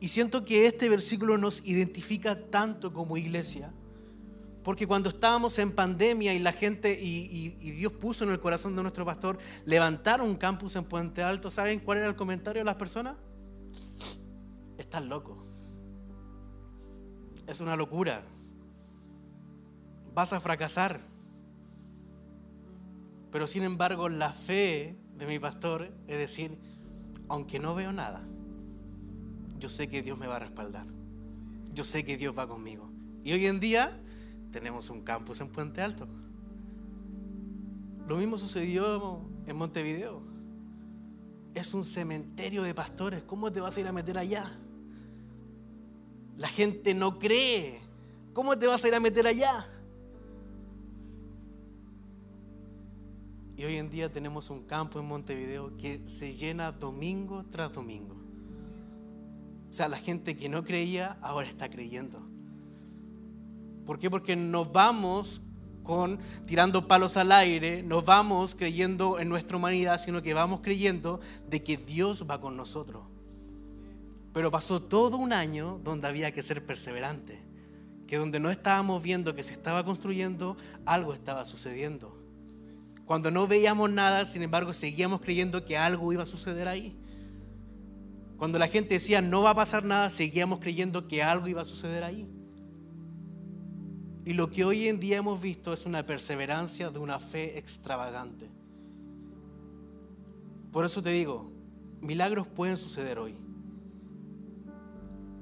Y 0.00 0.09
siento 0.09 0.45
que 0.45 0.66
este 0.66 0.88
versículo 0.88 1.38
nos 1.38 1.64
identifica 1.64 2.50
tanto 2.50 2.93
como 2.93 3.16
iglesia 3.16 3.73
porque 4.66 4.85
cuando 4.85 5.11
estábamos 5.11 5.61
en 5.61 5.70
pandemia 5.70 6.35
y 6.35 6.40
la 6.40 6.50
gente, 6.50 6.99
y, 7.00 7.50
Dios 7.50 7.92
puso 7.92 8.25
en 8.25 8.32
el 8.32 8.40
corazón 8.40 8.75
de 8.75 8.82
nuestro 8.82 9.04
pastor, 9.04 9.38
levantar 9.64 10.20
un 10.20 10.35
campus 10.35 10.75
en 10.75 10.82
Puente 10.82 11.23
Alto, 11.23 11.52
¿saben 11.52 11.78
cuál 11.78 11.99
era 11.99 12.08
el 12.08 12.16
comentario 12.16 12.62
de 12.62 12.64
las 12.64 12.75
personas? 12.75 13.14
Estás 14.76 15.04
loco. 15.04 15.38
Es 17.46 17.61
una 17.61 17.76
locura. 17.76 18.25
Vas 20.12 20.32
a 20.32 20.40
fracasar. 20.40 21.00
Pero 23.30 23.46
sin 23.46 23.62
embargo, 23.62 24.08
la 24.08 24.32
fe 24.32 24.96
de 25.14 25.26
mi 25.26 25.38
pastor 25.38 25.92
es 26.08 26.18
decir, 26.18 26.58
aunque 27.28 27.61
no 27.61 27.76
veo 27.76 27.92
nada, 27.92 28.25
yo 29.61 29.68
sé 29.68 29.87
que 29.87 30.02
Dios 30.02 30.18
me 30.18 30.26
va 30.26 30.35
a 30.35 30.40
respaldar. 30.40 30.87
Yo 31.73 31.85
sé 31.85 32.04
que 32.04 32.16
Dios 32.16 32.37
va 32.37 32.49
conmigo. 32.49 32.90
Y 33.23 33.32
hoy 33.32 33.46
en 33.46 33.61
día 33.61 34.02
tenemos 34.57 34.89
un 34.89 35.03
campus 35.03 35.43
en 35.43 35.49
Puente 35.49 35.83
Alto. 35.83 36.09
Lo 38.09 38.17
mismo 38.17 38.39
sucedió 38.39 39.21
en 39.47 39.55
Montevideo. 39.55 40.23
Es 41.55 41.75
un 41.75 41.85
cementerio 41.85 42.63
de 42.63 42.73
pastores. 42.73 43.23
¿Cómo 43.25 43.53
te 43.53 43.61
vas 43.61 43.77
a 43.77 43.81
ir 43.81 43.87
a 43.87 43.93
meter 43.93 44.17
allá? 44.17 44.51
La 46.39 46.49
gente 46.49 46.95
no 46.95 47.19
cree. 47.19 47.83
¿Cómo 48.33 48.57
te 48.57 48.67
vas 48.67 48.83
a 48.83 48.89
ir 48.89 48.95
a 48.95 49.01
meter 49.01 49.27
allá? 49.27 49.69
Y 53.59 53.65
hoy 53.65 53.77
en 53.77 53.91
día 53.91 54.11
tenemos 54.11 54.49
un 54.49 54.63
campo 54.63 54.99
en 54.99 55.05
Montevideo 55.05 55.77
que 55.77 56.01
se 56.09 56.33
llena 56.33 56.73
domingo 56.73 57.45
tras 57.51 57.75
domingo. 57.75 58.17
O 59.69 59.73
sea, 59.75 59.87
la 59.89 59.99
gente 59.99 60.35
que 60.35 60.49
no 60.49 60.65
creía 60.65 61.19
ahora 61.21 61.47
está 61.47 61.69
creyendo. 61.69 62.25
¿Por 63.87 63.99
qué? 63.99 64.11
Porque 64.11 64.37
nos 64.37 64.73
vamos 64.73 65.40
con 65.87 66.19
tirando 66.47 66.88
palos 66.88 67.16
al 67.16 67.33
aire, 67.33 67.83
nos 67.83 68.05
vamos 68.05 68.55
creyendo 68.55 69.19
en 69.21 69.28
nuestra 69.28 69.57
humanidad, 69.57 69.99
sino 70.00 70.21
que 70.21 70.35
vamos 70.35 70.61
creyendo 70.61 71.21
de 71.49 71.62
que 71.62 71.76
Dios 71.76 72.26
va 72.28 72.40
con 72.40 72.57
nosotros. 72.57 73.05
Pero 74.33 74.50
pasó 74.50 74.83
todo 74.83 75.16
un 75.16 75.33
año 75.33 75.81
donde 75.83 76.09
había 76.09 76.33
que 76.33 76.43
ser 76.43 76.66
perseverante, 76.66 77.40
que 78.07 78.19
donde 78.19 78.40
no 78.40 78.50
estábamos 78.50 79.02
viendo 79.02 79.35
que 79.35 79.45
se 79.45 79.52
estaba 79.55 79.85
construyendo, 79.85 80.57
algo 80.85 81.14
estaba 81.14 81.45
sucediendo. 81.45 82.21
Cuando 83.07 83.31
no 83.31 83.47
veíamos 83.47 83.88
nada, 83.88 84.25
sin 84.25 84.43
embargo, 84.43 84.73
seguíamos 84.73 85.21
creyendo 85.21 85.64
que 85.64 85.78
algo 85.78 86.12
iba 86.12 86.25
a 86.25 86.26
suceder 86.26 86.66
ahí. 86.66 86.97
Cuando 88.37 88.59
la 88.59 88.69
gente 88.69 88.95
decía 88.95 89.23
no 89.23 89.43
va 89.43 89.50
a 89.50 89.55
pasar 89.55 89.85
nada, 89.85 90.11
seguíamos 90.11 90.59
creyendo 90.59 91.07
que 91.07 91.23
algo 91.23 91.47
iba 91.47 91.62
a 91.62 91.64
suceder 91.64 92.05
ahí. 92.05 92.28
Y 94.26 94.33
lo 94.33 94.50
que 94.50 94.64
hoy 94.64 94.88
en 94.88 94.99
día 94.99 95.18
hemos 95.18 95.40
visto 95.40 95.73
es 95.73 95.87
una 95.87 96.04
perseverancia 96.04 96.90
de 96.90 96.99
una 96.99 97.21
fe 97.21 97.59
extravagante. 97.59 98.50
Por 100.73 100.85
eso 100.85 101.00
te 101.00 101.11
digo, 101.11 101.52
milagros 102.00 102.49
pueden 102.49 102.76
suceder 102.76 103.21
hoy. 103.21 103.37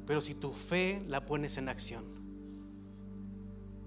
Pero 0.06 0.20
si 0.20 0.34
tu 0.34 0.52
fe 0.52 1.02
la 1.08 1.24
pones 1.24 1.56
en 1.56 1.70
acción. 1.70 2.04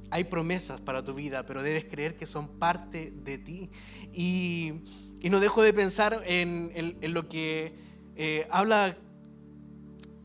Hay 0.10 0.24
promesas 0.24 0.82
para 0.82 1.04
tu 1.04 1.13
vida, 1.13 1.46
pero 1.46 1.62
debes 1.62 1.86
creer 1.86 2.16
que 2.16 2.25
son 2.25 2.48
parte 2.58 3.13
de 3.24 3.38
ti. 3.38 3.70
Y, 4.12 4.82
no 5.30 5.39
dejo 5.39 5.62
de 5.62 5.74
pensar 5.74 6.24
en, 6.25 6.72
lo 7.13 7.30
que 7.30 7.75
eh, 8.16 8.48
habla 8.50 8.98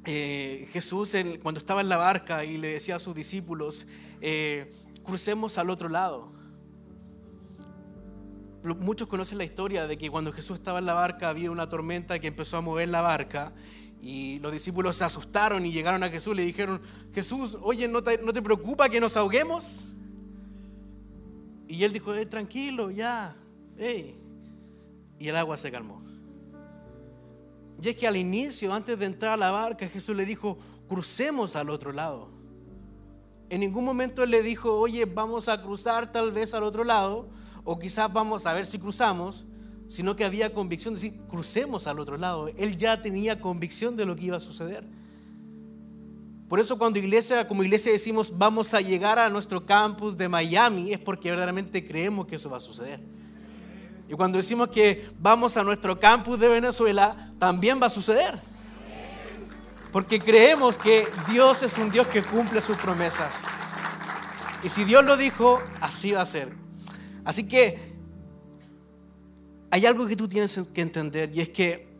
eh, 0.07 0.67
Jesús 0.73 1.15
cuando 1.43 1.59
estaba 1.59 1.83
en 1.83 1.91
la 1.91 1.99
barca 1.99 2.47
y 2.47 2.57
le 2.57 2.69
decía 2.69 2.97
a 2.97 3.01
sus 3.01 3.15
discípulos, 3.15 3.87
eh, 4.23 4.71
crucemos 5.05 5.59
al 5.59 5.69
otro 5.69 5.89
lado. 5.89 6.29
Muchos 8.63 9.09
conocen 9.09 9.39
la 9.39 9.45
historia 9.45 9.89
de 9.89 9.99
que 9.99 10.09
cuando 10.09 10.33
Jesús 10.33 10.59
estaba 10.59 10.79
en 10.79 10.87
la 10.87 10.95
barca 10.95 11.29
había 11.29 11.51
una 11.51 11.69
tormenta 11.69 12.21
que 12.21 12.29
empezó 12.29 12.57
a 12.57 12.61
mover 12.61 12.89
la 12.89 13.01
barca 13.01 13.53
y 14.01 14.39
los 14.39 14.53
discípulos 14.53 14.97
se 14.97 15.05
asustaron 15.05 15.67
y 15.67 15.73
llegaron 15.73 16.05
a 16.05 16.09
Jesús 16.09 16.35
y 16.35 16.37
le 16.37 16.45
dijeron, 16.45 16.81
Jesús, 17.13 17.59
oye, 17.63 17.89
¿no 17.89 18.05
te, 18.05 18.19
preocupa 18.43 18.89
que 18.89 19.01
nos 19.01 19.17
ahoguemos? 19.17 19.87
Y 21.67 21.83
él 21.83 21.93
dijo, 21.93 22.15
eh, 22.15 22.25
tranquilo, 22.25 22.93
ya, 22.93 23.35
y 25.19 25.29
el 25.29 25.37
agua 25.37 25.57
se 25.57 25.73
calmó. 25.73 26.01
Y 27.83 27.89
es 27.89 27.97
que 27.97 28.07
al 28.07 28.17
inicio, 28.17 28.73
antes 28.73 28.97
de 28.97 29.07
entrar 29.07 29.33
a 29.33 29.37
la 29.37 29.51
barca, 29.51 29.89
Jesús 29.89 30.15
le 30.15 30.25
dijo, 30.25 30.57
crucemos 30.89 31.57
al 31.57 31.71
otro 31.71 31.91
lado. 31.91 32.32
En 33.53 33.61
ningún 33.61 33.85
momento 33.85 34.23
él 34.23 34.31
le 34.31 34.43
dijo, 34.43 34.79
oye, 34.79 35.05
vamos 35.05 35.47
a 35.47 35.61
cruzar 35.61 36.11
tal 36.11 36.33
vez 36.33 36.55
al 36.55 36.63
otro 36.63 36.85
lado, 36.85 37.29
o 37.65 37.79
quizás 37.79 38.11
vamos 38.11 38.47
a 38.47 38.55
ver 38.55 38.65
si 38.65 38.79
cruzamos, 38.79 39.45
sino 39.89 40.17
que 40.17 40.25
había 40.25 40.55
convicción 40.55 40.95
de 40.95 41.03
decir, 41.03 41.21
crucemos 41.29 41.87
al 41.87 42.01
otro 42.01 42.17
lado. 42.17 42.49
Él 42.57 42.79
ya 42.79 43.03
tenía 43.03 43.43
convicción 43.43 43.95
de 43.95 44.07
lo 44.07 44.17
que 44.17 44.25
iba 44.25 44.39
a 44.39 44.41
suceder. 44.41 44.85
Por 46.49 46.61
eso 46.61 46.79
cuando 46.79 46.99
iglesia, 46.99 47.47
como 47.47 47.63
iglesia 47.63 47.93
decimos, 47.93 48.33
vamos 48.39 48.73
a 48.73 48.81
llegar 48.81 49.19
a 49.19 49.29
nuestro 49.29 49.67
campus 49.67 50.17
de 50.17 50.31
Miami, 50.31 50.95
es 50.95 50.99
porque 50.99 51.29
verdaderamente 51.29 51.87
creemos 51.87 52.27
que 52.27 52.37
eso 52.37 52.49
va 52.49 52.57
a 52.57 52.61
suceder. 52.61 53.01
Y 54.09 54.15
cuando 54.15 54.39
decimos 54.39 54.69
que 54.69 55.11
vamos 55.21 55.59
a 55.59 55.63
nuestro 55.63 56.01
campus 56.01 56.41
de 56.41 56.49
Venezuela, 56.49 57.35
también 57.39 57.79
va 57.79 57.89
a 57.89 57.91
suceder. 57.91 58.52
Porque 59.93 60.19
creemos 60.19 60.79
que 60.79 61.07
Dios 61.31 61.63
es 61.63 61.77
un 61.77 61.91
Dios 61.91 62.07
que 62.09 62.23
cumple 62.23 62.63
sus 62.63 62.79
promesas. 62.79 63.45
Y 64.65 64.71
si 64.71 64.85
Dios 64.85 65.05
lo 65.05 65.19
dijo, 65.19 65.61
así 65.81 66.13
va 66.13 66.23
a 66.23 66.27
ser. 66.27 66.53
Así 67.25 67.47
que 67.47 67.93
hay 69.71 69.85
algo 69.87 70.07
que 70.07 70.17
tú 70.17 70.29
tienes 70.29 70.59
que 70.73 70.81
entender 70.81 71.31
y 71.35 71.41
es 71.41 71.51
que 71.51 71.93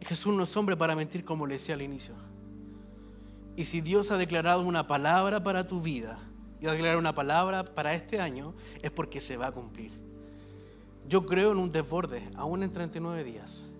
Jesús 0.00 0.34
no 0.34 0.42
es 0.42 0.56
hombre 0.56 0.76
para 0.76 0.96
mentir 0.96 1.24
como 1.24 1.46
le 1.46 1.54
decía 1.54 1.74
al 1.74 1.82
inicio. 1.82 2.14
Y 3.56 3.64
si 3.64 3.80
Dios 3.80 4.10
ha 4.10 4.16
declarado 4.16 4.62
una 4.62 4.86
palabra 4.86 5.42
para 5.42 5.66
tu 5.66 5.80
vida 5.80 6.18
y 6.60 6.66
ha 6.66 6.72
declarado 6.72 6.98
una 6.98 7.14
palabra 7.14 7.64
para 7.64 7.94
este 7.94 8.20
año, 8.20 8.54
es 8.82 8.90
porque 8.90 9.20
se 9.20 9.36
va 9.36 9.48
a 9.48 9.52
cumplir. 9.52 9.92
Yo 11.08 11.26
creo 11.26 11.52
en 11.52 11.58
un 11.58 11.70
desborde, 11.70 12.22
aún 12.36 12.62
en 12.62 12.72
39 12.72 13.24
días. 13.24 13.70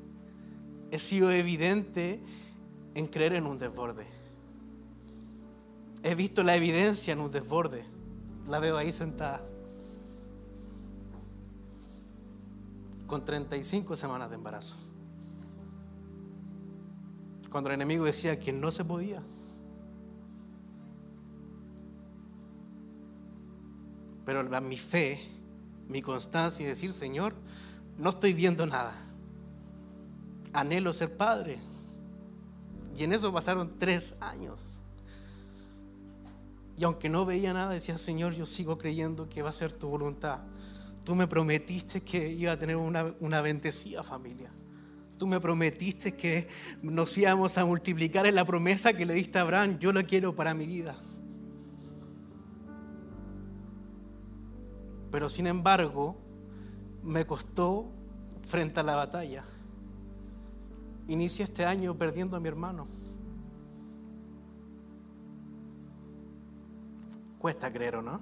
He 0.90 0.98
sido 0.98 1.30
evidente 1.30 2.20
en 2.94 3.06
creer 3.06 3.34
en 3.34 3.46
un 3.46 3.58
desborde. 3.58 4.06
He 6.02 6.14
visto 6.14 6.42
la 6.42 6.56
evidencia 6.56 7.12
en 7.12 7.20
un 7.20 7.30
desborde. 7.30 7.82
La 8.46 8.60
veo 8.60 8.76
ahí 8.76 8.92
sentada. 8.92 9.42
Con 13.06 13.24
35 13.24 13.96
semanas 13.96 14.30
de 14.30 14.36
embarazo. 14.36 14.76
Cuando 17.50 17.70
el 17.70 17.74
enemigo 17.74 18.04
decía 18.04 18.38
que 18.38 18.52
no 18.52 18.70
se 18.70 18.84
podía. 18.84 19.22
Pero 24.24 24.60
mi 24.60 24.76
fe, 24.76 25.26
mi 25.88 26.02
constancia 26.02 26.62
y 26.62 26.68
decir, 26.68 26.92
Señor, 26.92 27.34
no 27.96 28.10
estoy 28.10 28.34
viendo 28.34 28.66
nada. 28.66 29.07
Anhelo 30.52 30.92
ser 30.92 31.16
padre. 31.16 31.58
Y 32.96 33.04
en 33.04 33.12
eso 33.12 33.32
pasaron 33.32 33.78
tres 33.78 34.16
años. 34.20 34.82
Y 36.76 36.84
aunque 36.84 37.08
no 37.08 37.26
veía 37.26 37.52
nada, 37.52 37.72
decía, 37.72 37.98
Señor, 37.98 38.34
yo 38.34 38.46
sigo 38.46 38.78
creyendo 38.78 39.28
que 39.28 39.42
va 39.42 39.50
a 39.50 39.52
ser 39.52 39.72
tu 39.72 39.88
voluntad. 39.88 40.40
Tú 41.04 41.14
me 41.14 41.26
prometiste 41.26 42.02
que 42.02 42.32
iba 42.32 42.52
a 42.52 42.58
tener 42.58 42.76
una, 42.76 43.14
una 43.20 43.40
bendecida 43.40 44.02
familia. 44.02 44.50
Tú 45.18 45.26
me 45.26 45.40
prometiste 45.40 46.14
que 46.14 46.46
nos 46.80 47.16
íbamos 47.18 47.58
a 47.58 47.64
multiplicar 47.64 48.26
en 48.26 48.36
la 48.36 48.44
promesa 48.44 48.92
que 48.92 49.04
le 49.04 49.14
diste 49.14 49.38
a 49.38 49.42
Abraham. 49.42 49.78
Yo 49.80 49.92
lo 49.92 50.04
quiero 50.04 50.36
para 50.36 50.54
mi 50.54 50.66
vida. 50.66 50.96
Pero 55.10 55.28
sin 55.28 55.46
embargo, 55.46 56.16
me 57.02 57.26
costó 57.26 57.90
frente 58.46 58.80
a 58.80 58.82
la 58.82 58.94
batalla. 58.94 59.44
Inicié 61.08 61.46
este 61.46 61.64
año 61.64 61.96
perdiendo 61.96 62.36
a 62.36 62.40
mi 62.40 62.48
hermano. 62.48 62.86
Cuesta 67.38 67.70
creer 67.70 67.96
o 67.96 68.02
no. 68.02 68.20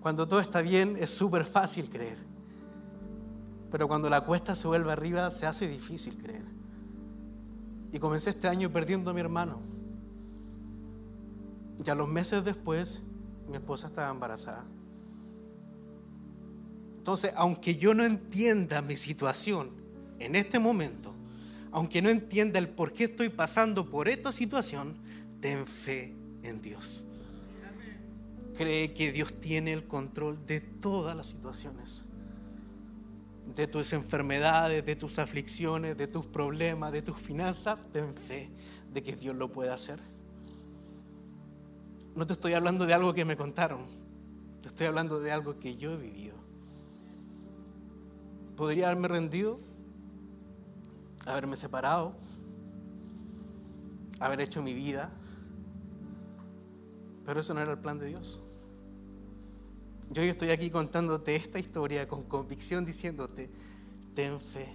Cuando 0.00 0.26
todo 0.26 0.40
está 0.40 0.62
bien 0.62 0.96
es 0.98 1.10
súper 1.10 1.44
fácil 1.44 1.90
creer. 1.90 2.16
Pero 3.70 3.86
cuando 3.86 4.08
la 4.08 4.22
cuesta 4.22 4.56
se 4.56 4.66
vuelve 4.66 4.90
arriba, 4.90 5.30
se 5.30 5.46
hace 5.46 5.68
difícil 5.68 6.16
creer. 6.16 6.44
Y 7.92 7.98
comencé 7.98 8.30
este 8.30 8.48
año 8.48 8.72
perdiendo 8.72 9.10
a 9.10 9.14
mi 9.14 9.20
hermano. 9.20 9.60
Ya 11.78 11.94
los 11.94 12.08
meses 12.08 12.42
después, 12.42 13.02
mi 13.48 13.56
esposa 13.56 13.88
estaba 13.88 14.10
embarazada. 14.10 14.64
Entonces, 16.96 17.32
aunque 17.36 17.76
yo 17.76 17.92
no 17.92 18.04
entienda 18.04 18.80
mi 18.80 18.96
situación 18.96 19.79
en 20.20 20.36
este 20.36 20.60
momento, 20.60 21.12
aunque 21.72 22.00
no 22.00 22.08
entienda 22.08 22.58
el 22.60 22.68
por 22.68 22.92
qué 22.92 23.04
estoy 23.04 23.28
pasando 23.28 23.90
por 23.90 24.08
esta 24.08 24.30
situación, 24.30 24.94
ten 25.40 25.66
fe 25.66 26.14
en 26.42 26.62
Dios. 26.62 27.04
Cree 28.56 28.94
que 28.94 29.10
Dios 29.10 29.40
tiene 29.40 29.72
el 29.72 29.86
control 29.86 30.46
de 30.46 30.60
todas 30.60 31.16
las 31.16 31.26
situaciones 31.26 32.04
de 33.54 33.66
tus 33.66 33.92
enfermedades, 33.92 34.84
de 34.84 34.96
tus 34.96 35.18
aflicciones, 35.18 35.96
de 35.96 36.06
tus 36.06 36.26
problemas, 36.26 36.92
de 36.92 37.02
tus 37.02 37.18
finanzas, 37.18 37.78
ten 37.92 38.14
fe 38.14 38.48
de 38.92 39.02
que 39.02 39.16
Dios 39.16 39.36
lo 39.36 39.50
puede 39.50 39.70
hacer. 39.70 39.98
No 42.14 42.26
te 42.26 42.32
estoy 42.32 42.54
hablando 42.54 42.86
de 42.86 42.94
algo 42.94 43.14
que 43.14 43.24
me 43.24 43.36
contaron, 43.36 43.86
te 44.62 44.68
estoy 44.68 44.86
hablando 44.86 45.20
de 45.20 45.32
algo 45.32 45.58
que 45.58 45.76
yo 45.76 45.94
he 45.94 45.96
vivido. 45.96 46.34
Podría 48.56 48.86
haberme 48.86 49.08
rendido, 49.08 49.58
haberme 51.30 51.56
separado, 51.56 52.14
haber 54.18 54.40
hecho 54.40 54.62
mi 54.62 54.74
vida, 54.74 55.10
pero 57.24 57.40
eso 57.40 57.54
no 57.54 57.60
era 57.60 57.72
el 57.72 57.78
plan 57.78 57.98
de 57.98 58.06
Dios. 58.06 58.42
Yo 60.10 60.22
estoy 60.22 60.50
aquí 60.50 60.70
contándote 60.70 61.36
esta 61.36 61.58
historia 61.58 62.08
con 62.08 62.24
convicción, 62.24 62.84
diciéndote, 62.84 63.48
ten 64.14 64.40
fe, 64.40 64.68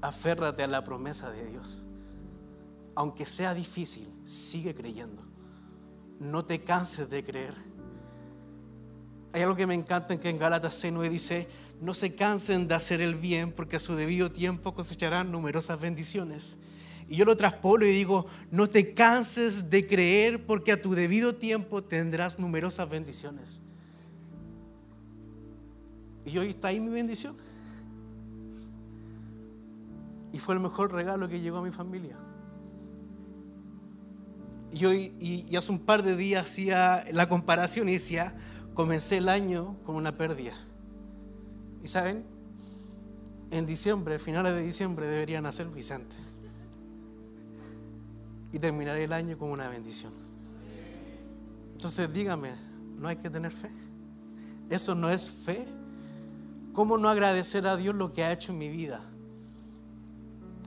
aférrate 0.00 0.62
a 0.62 0.66
la 0.66 0.82
promesa 0.82 1.30
de 1.30 1.44
Dios. 1.44 1.84
Aunque 2.94 3.26
sea 3.26 3.54
difícil, 3.54 4.12
sigue 4.24 4.74
creyendo. 4.74 5.22
No 6.18 6.44
te 6.44 6.62
canses 6.62 7.10
de 7.10 7.24
creer. 7.24 7.54
Hay 9.32 9.42
algo 9.42 9.56
que 9.56 9.66
me 9.66 9.74
encanta 9.74 10.14
en 10.14 10.20
que 10.20 10.28
en 10.28 10.38
Gálatas 10.38 10.82
6.9 10.84 11.08
dice, 11.08 11.48
no 11.82 11.94
se 11.94 12.14
cansen 12.14 12.68
de 12.68 12.76
hacer 12.76 13.00
el 13.00 13.16
bien 13.16 13.50
porque 13.50 13.74
a 13.74 13.80
su 13.80 13.96
debido 13.96 14.30
tiempo 14.30 14.72
cosecharán 14.72 15.32
numerosas 15.32 15.80
bendiciones. 15.80 16.58
Y 17.08 17.16
yo 17.16 17.24
lo 17.24 17.36
traspolo 17.36 17.84
y 17.84 17.90
digo, 17.90 18.26
no 18.52 18.68
te 18.68 18.94
canses 18.94 19.68
de 19.68 19.84
creer 19.88 20.46
porque 20.46 20.70
a 20.70 20.80
tu 20.80 20.94
debido 20.94 21.34
tiempo 21.34 21.82
tendrás 21.82 22.38
numerosas 22.38 22.88
bendiciones. 22.88 23.62
Y 26.24 26.38
hoy 26.38 26.50
está 26.50 26.68
ahí 26.68 26.78
mi 26.78 26.90
bendición. 26.90 27.36
Y 30.32 30.38
fue 30.38 30.54
el 30.54 30.60
mejor 30.60 30.92
regalo 30.92 31.28
que 31.28 31.40
llegó 31.40 31.58
a 31.58 31.62
mi 31.62 31.72
familia. 31.72 32.16
Y, 34.72 34.84
hoy, 34.84 35.12
y, 35.20 35.56
hace 35.56 35.72
un 35.72 35.80
par 35.80 36.04
de 36.04 36.16
días 36.16 36.46
hacía 36.46 37.04
la 37.10 37.28
comparación 37.28 37.88
y 37.88 37.94
decía, 37.94 38.36
comencé 38.72 39.16
el 39.16 39.28
año 39.28 39.76
con 39.84 39.96
una 39.96 40.16
pérdida. 40.16 40.54
Y 41.82 41.88
saben, 41.88 42.24
en 43.50 43.66
diciembre, 43.66 44.18
finales 44.18 44.54
de 44.54 44.62
diciembre, 44.62 45.06
debería 45.06 45.40
nacer 45.40 45.68
Vicente. 45.68 46.16
Y 48.52 48.58
terminar 48.58 48.96
el 48.98 49.12
año 49.12 49.36
con 49.36 49.50
una 49.50 49.68
bendición. 49.68 50.12
Entonces 51.74 52.12
dígame, 52.12 52.52
¿no 52.98 53.08
hay 53.08 53.16
que 53.16 53.28
tener 53.28 53.50
fe? 53.50 53.70
¿Eso 54.70 54.94
no 54.94 55.10
es 55.10 55.28
fe? 55.28 55.66
¿Cómo 56.72 56.96
no 56.96 57.08
agradecer 57.08 57.66
a 57.66 57.76
Dios 57.76 57.94
lo 57.94 58.12
que 58.12 58.24
ha 58.24 58.32
hecho 58.32 58.52
en 58.52 58.58
mi 58.58 58.68
vida? 58.68 59.02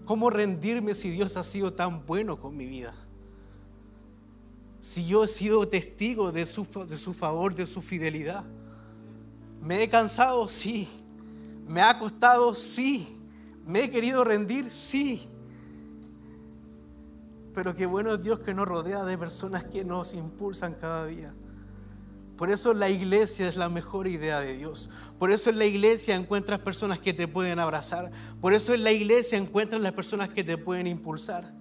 ¿Cómo 0.05 0.29
rendirme 0.29 0.93
si 0.93 1.09
Dios 1.09 1.37
ha 1.37 1.43
sido 1.43 1.73
tan 1.73 2.05
bueno 2.05 2.39
con 2.39 2.55
mi 2.55 2.67
vida? 2.67 2.93
Si 4.79 5.07
yo 5.07 5.23
he 5.23 5.27
sido 5.27 5.67
testigo 5.67 6.31
de 6.31 6.45
su, 6.45 6.67
de 6.87 6.97
su 6.97 7.15
favor, 7.15 7.55
de 7.55 7.65
su 7.65 7.81
fidelidad. 7.81 8.43
¿Me 9.59 9.81
he 9.81 9.89
cansado? 9.89 10.47
Sí. 10.47 10.87
¿Me 11.67 11.81
ha 11.81 11.97
costado? 11.97 12.53
Sí. 12.53 13.21
¿Me 13.65 13.83
he 13.83 13.89
querido 13.89 14.23
rendir? 14.23 14.69
Sí. 14.69 15.27
Pero 17.53 17.73
qué 17.73 17.85
bueno 17.85 18.13
es 18.13 18.23
Dios 18.23 18.39
que 18.39 18.53
nos 18.53 18.67
rodea 18.67 19.05
de 19.05 19.17
personas 19.17 19.63
que 19.63 19.83
nos 19.83 20.13
impulsan 20.13 20.73
cada 20.75 21.05
día. 21.05 21.33
Por 22.37 22.51
eso 22.51 22.73
la 22.73 22.89
iglesia 22.89 23.47
es 23.47 23.55
la 23.55 23.69
mejor 23.69 24.07
idea 24.07 24.41
de 24.41 24.57
Dios. 24.57 24.89
Por 25.17 25.31
eso 25.31 25.49
en 25.49 25.57
la 25.57 25.65
iglesia 25.65 26.15
encuentras 26.15 26.59
personas 26.59 26.99
que 26.99 27.13
te 27.13 27.29
pueden 27.29 27.59
abrazar. 27.59 28.11
Por 28.41 28.53
eso 28.53 28.73
en 28.73 28.83
la 28.83 28.91
iglesia 28.91 29.37
encuentras 29.37 29.81
las 29.81 29.93
personas 29.93 30.29
que 30.29 30.43
te 30.43 30.57
pueden 30.57 30.85
impulsar. 30.85 31.53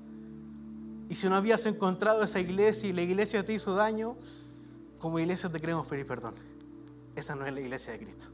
Y 1.09 1.15
si 1.15 1.29
no 1.29 1.37
habías 1.37 1.65
encontrado 1.67 2.25
esa 2.25 2.41
iglesia 2.41 2.89
y 2.89 2.93
la 2.93 3.03
iglesia 3.03 3.47
te 3.47 3.55
hizo 3.55 3.75
daño, 3.75 4.17
como 4.99 5.21
iglesia 5.21 5.49
te 5.49 5.61
queremos 5.61 5.87
pedir 5.87 6.07
perdón. 6.07 6.35
Esa 7.15 7.37
no 7.37 7.47
es 7.47 7.55
la 7.55 7.61
iglesia 7.61 7.93
de 7.93 8.01
Cristo. 8.01 8.27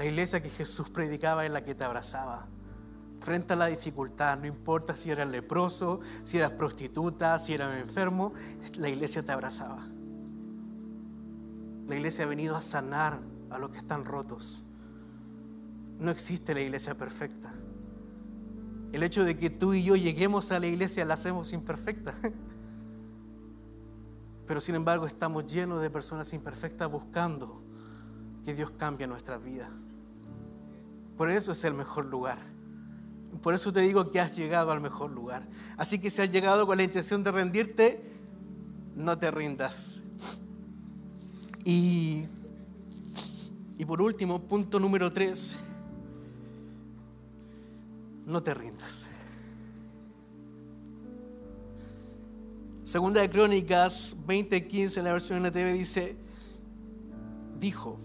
La 0.00 0.06
iglesia 0.06 0.42
que 0.42 0.48
Jesús 0.48 0.88
predicaba 0.88 1.44
es 1.44 1.52
la 1.52 1.62
que 1.62 1.74
te 1.74 1.84
abrazaba. 1.84 2.48
Frente 3.20 3.52
a 3.52 3.56
la 3.56 3.66
dificultad, 3.66 4.38
no 4.38 4.46
importa 4.46 4.96
si 4.96 5.10
eras 5.10 5.28
leproso, 5.28 6.00
si 6.24 6.38
eras 6.38 6.52
prostituta, 6.52 7.38
si 7.38 7.52
eras 7.52 7.78
enfermo, 7.78 8.32
la 8.78 8.88
iglesia 8.88 9.22
te 9.22 9.30
abrazaba. 9.30 9.86
La 11.86 11.96
iglesia 11.96 12.24
ha 12.24 12.28
venido 12.28 12.56
a 12.56 12.62
sanar 12.62 13.20
a 13.50 13.58
los 13.58 13.72
que 13.72 13.76
están 13.76 14.06
rotos. 14.06 14.64
No 15.98 16.10
existe 16.10 16.54
la 16.54 16.62
iglesia 16.62 16.94
perfecta. 16.94 17.52
El 18.92 19.02
hecho 19.02 19.22
de 19.22 19.36
que 19.36 19.50
tú 19.50 19.74
y 19.74 19.82
yo 19.82 19.96
lleguemos 19.96 20.50
a 20.50 20.60
la 20.60 20.66
iglesia 20.66 21.04
la 21.04 21.12
hacemos 21.12 21.52
imperfecta. 21.52 22.14
Pero 24.46 24.62
sin 24.62 24.76
embargo 24.76 25.06
estamos 25.06 25.44
llenos 25.44 25.82
de 25.82 25.90
personas 25.90 26.32
imperfectas 26.32 26.90
buscando 26.90 27.62
que 28.46 28.54
Dios 28.54 28.70
cambie 28.70 29.06
nuestra 29.06 29.36
vida. 29.36 29.68
Por 31.20 31.28
eso 31.28 31.52
es 31.52 31.62
el 31.64 31.74
mejor 31.74 32.06
lugar. 32.06 32.38
Por 33.42 33.52
eso 33.52 33.70
te 33.70 33.80
digo 33.80 34.10
que 34.10 34.20
has 34.20 34.34
llegado 34.34 34.70
al 34.70 34.80
mejor 34.80 35.10
lugar. 35.10 35.46
Así 35.76 35.98
que 35.98 36.08
si 36.08 36.22
has 36.22 36.30
llegado 36.30 36.66
con 36.66 36.78
la 36.78 36.82
intención 36.82 37.22
de 37.22 37.30
rendirte, 37.30 38.02
no 38.96 39.18
te 39.18 39.30
rindas. 39.30 40.02
Y, 41.62 42.24
y 43.76 43.84
por 43.84 44.00
último, 44.00 44.40
punto 44.40 44.80
número 44.80 45.12
tres, 45.12 45.58
no 48.24 48.42
te 48.42 48.54
rindas. 48.54 49.06
Segunda 52.82 53.20
de 53.20 53.28
Crónicas 53.28 54.16
20:15, 54.26 55.02
la 55.02 55.12
versión 55.12 55.44
NTV 55.44 55.74
dice, 55.74 56.16
dijo, 57.58 57.98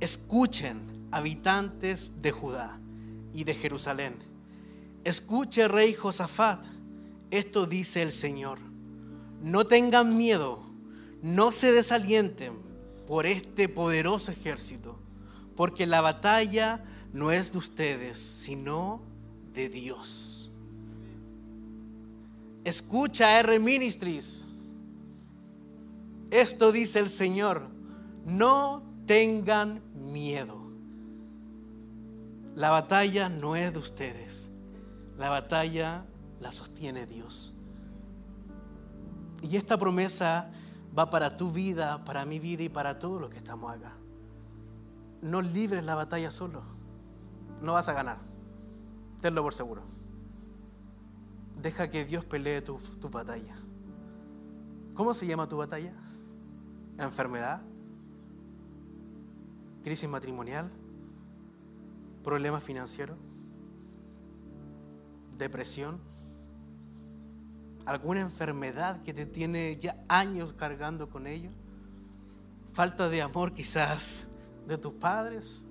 escuchen 0.00 0.89
habitantes 1.10 2.22
de 2.22 2.30
Judá 2.30 2.80
y 3.32 3.44
de 3.44 3.54
Jerusalén, 3.54 4.14
escuche 5.04 5.68
rey 5.68 5.94
Josafat, 5.94 6.64
esto 7.30 7.66
dice 7.66 8.02
el 8.02 8.12
Señor, 8.12 8.58
no 9.40 9.66
tengan 9.66 10.16
miedo, 10.16 10.62
no 11.22 11.52
se 11.52 11.72
desalienten 11.72 12.54
por 13.06 13.26
este 13.26 13.68
poderoso 13.68 14.30
ejército, 14.30 14.98
porque 15.56 15.86
la 15.86 16.00
batalla 16.00 16.84
no 17.12 17.32
es 17.32 17.52
de 17.52 17.58
ustedes, 17.58 18.18
sino 18.18 19.02
de 19.52 19.68
Dios. 19.68 20.40
Escucha 22.64 23.38
R 23.40 23.58
Ministries. 23.58 24.46
Esto 26.30 26.72
dice 26.72 26.98
el 26.98 27.08
Señor. 27.08 27.68
No 28.24 28.82
tengan 29.06 29.82
miedo. 29.94 30.59
La 32.54 32.70
batalla 32.70 33.28
no 33.28 33.56
es 33.56 33.72
de 33.72 33.78
ustedes. 33.78 34.50
La 35.16 35.30
batalla 35.30 36.04
la 36.40 36.52
sostiene 36.52 37.06
Dios. 37.06 37.54
Y 39.42 39.56
esta 39.56 39.78
promesa 39.78 40.50
va 40.96 41.10
para 41.10 41.36
tu 41.36 41.52
vida, 41.52 42.04
para 42.04 42.24
mi 42.24 42.38
vida 42.38 42.62
y 42.62 42.68
para 42.68 42.98
todos 42.98 43.20
los 43.20 43.30
que 43.30 43.38
estamos 43.38 43.72
acá. 43.72 43.92
No 45.22 45.42
libres 45.42 45.84
la 45.84 45.94
batalla 45.94 46.30
solo. 46.30 46.62
No 47.60 47.74
vas 47.74 47.88
a 47.88 47.92
ganar. 47.92 48.18
Tenlo 49.20 49.42
por 49.42 49.54
seguro. 49.54 49.82
Deja 51.60 51.90
que 51.90 52.04
Dios 52.04 52.24
pelee 52.24 52.62
tu, 52.62 52.78
tu 52.78 53.10
batalla. 53.10 53.54
¿Cómo 54.94 55.14
se 55.14 55.26
llama 55.26 55.48
tu 55.48 55.58
batalla? 55.58 55.92
¿Enfermedad? 56.98 57.62
¿Crisis 59.82 60.08
matrimonial? 60.08 60.70
¿Problemas 62.22 62.62
financieros? 62.62 63.16
¿Depresión? 65.38 66.00
¿Alguna 67.86 68.20
enfermedad 68.20 69.00
que 69.02 69.14
te 69.14 69.26
tiene 69.26 69.76
ya 69.78 70.02
años 70.08 70.52
cargando 70.52 71.08
con 71.08 71.26
ello? 71.26 71.50
¿Falta 72.72 73.08
de 73.08 73.22
amor 73.22 73.52
quizás 73.54 74.30
de 74.66 74.78
tus 74.78 74.92
padres? 74.92 75.66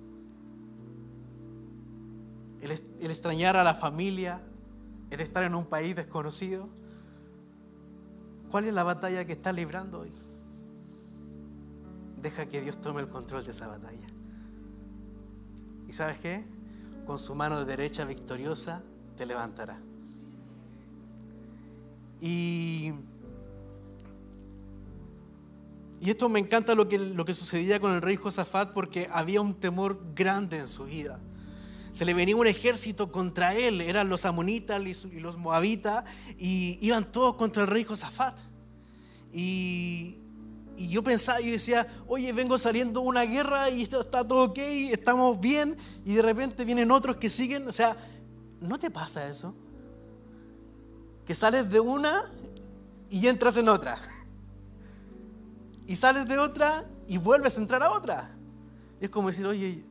el, 2.60 3.10
extrañar 3.10 3.56
a 3.56 3.64
la 3.64 3.74
familia, 3.74 4.42
el 5.10 5.20
estar 5.20 5.42
en 5.44 5.54
un 5.54 5.66
país 5.66 5.96
desconocido. 5.96 6.68
¿Cuál 8.50 8.66
es 8.66 8.74
la 8.74 8.82
batalla 8.82 9.24
que 9.24 9.32
estás 9.32 9.54
librando 9.54 10.00
hoy? 10.00 10.12
Deja 12.20 12.46
que 12.46 12.60
Dios 12.60 12.80
tome 12.80 13.00
el 13.00 13.08
control 13.08 13.44
de 13.44 13.52
esa 13.52 13.66
batalla. 13.66 14.08
¿Y 15.90 15.92
sabes 15.92 16.20
qué? 16.20 16.44
Con 17.04 17.18
su 17.18 17.34
mano 17.34 17.64
derecha 17.64 18.04
victoriosa 18.04 18.80
te 19.16 19.26
levantará. 19.26 19.76
Y, 22.20 22.92
y 26.00 26.10
esto 26.10 26.28
me 26.28 26.38
encanta 26.38 26.76
lo 26.76 26.88
que, 26.88 26.96
lo 27.00 27.24
que 27.24 27.34
sucedía 27.34 27.80
con 27.80 27.92
el 27.92 28.02
rey 28.02 28.14
Josafat 28.14 28.72
porque 28.72 29.08
había 29.10 29.40
un 29.40 29.52
temor 29.52 30.00
grande 30.14 30.58
en 30.58 30.68
su 30.68 30.84
vida 30.84 31.18
se 31.90 32.04
le 32.04 32.14
venía 32.14 32.36
un 32.36 32.46
ejército 32.46 33.10
contra 33.10 33.56
él, 33.56 33.80
eran 33.80 34.08
los 34.08 34.24
amonitas 34.24 34.80
y 35.12 35.18
los 35.18 35.38
moabitas, 35.38 36.04
y 36.38 36.78
iban 36.80 37.04
todos 37.04 37.34
contra 37.34 37.62
el 37.62 37.68
rey 37.68 37.82
Josafat. 37.82 38.38
Y, 39.32 40.19
yo 40.88 41.02
pensaba, 41.02 41.40
y 41.40 41.50
decía, 41.50 41.86
oye, 42.06 42.32
vengo 42.32 42.56
saliendo 42.58 43.00
una 43.00 43.22
guerra 43.22 43.68
y 43.70 43.82
está, 43.82 44.00
está 44.00 44.26
todo 44.26 44.44
ok, 44.44 44.58
estamos 44.58 45.38
bien, 45.40 45.76
y 46.04 46.14
de 46.14 46.22
repente 46.22 46.64
vienen 46.64 46.90
otros 46.90 47.16
que 47.16 47.28
siguen, 47.28 47.68
o 47.68 47.72
sea, 47.72 47.96
¿no 48.60 48.78
te 48.78 48.90
pasa 48.90 49.28
eso? 49.28 49.54
Que 51.26 51.34
sales 51.34 51.68
de 51.70 51.80
una 51.80 52.30
y 53.10 53.26
entras 53.26 53.56
en 53.56 53.68
otra. 53.68 53.98
Y 55.86 55.96
sales 55.96 56.26
de 56.28 56.38
otra 56.38 56.84
y 57.08 57.18
vuelves 57.18 57.58
a 57.58 57.60
entrar 57.60 57.82
a 57.82 57.90
otra. 57.90 58.30
Y 59.00 59.04
es 59.04 59.10
como 59.10 59.28
decir, 59.28 59.46
oye, 59.46 59.84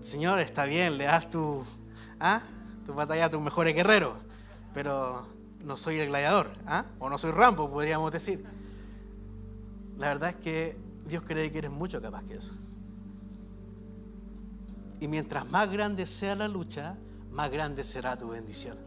Señor, 0.00 0.38
está 0.40 0.64
bien, 0.64 0.98
le 0.98 1.04
das 1.04 1.28
tu, 1.30 1.64
¿ah? 2.20 2.42
tu 2.86 2.94
batalla 2.94 3.26
a 3.26 3.30
tus 3.30 3.40
mejores 3.40 3.74
guerreros, 3.74 4.14
pero 4.74 5.26
no 5.64 5.76
soy 5.76 5.98
el 5.98 6.08
gladiador, 6.08 6.50
¿ah? 6.66 6.84
o 6.98 7.10
no 7.10 7.18
soy 7.18 7.32
Rambo, 7.32 7.70
podríamos 7.70 8.12
decir. 8.12 8.44
La 10.00 10.08
verdad 10.08 10.30
es 10.30 10.36
que 10.36 10.76
Dios 11.04 11.22
cree 11.26 11.52
que 11.52 11.58
eres 11.58 11.70
mucho 11.70 12.00
capaz 12.00 12.24
que 12.24 12.34
eso. 12.34 12.54
Y 14.98 15.08
mientras 15.08 15.46
más 15.50 15.70
grande 15.70 16.06
sea 16.06 16.34
la 16.34 16.48
lucha, 16.48 16.96
más 17.30 17.50
grande 17.50 17.84
será 17.84 18.16
tu 18.16 18.30
bendición. 18.30 18.78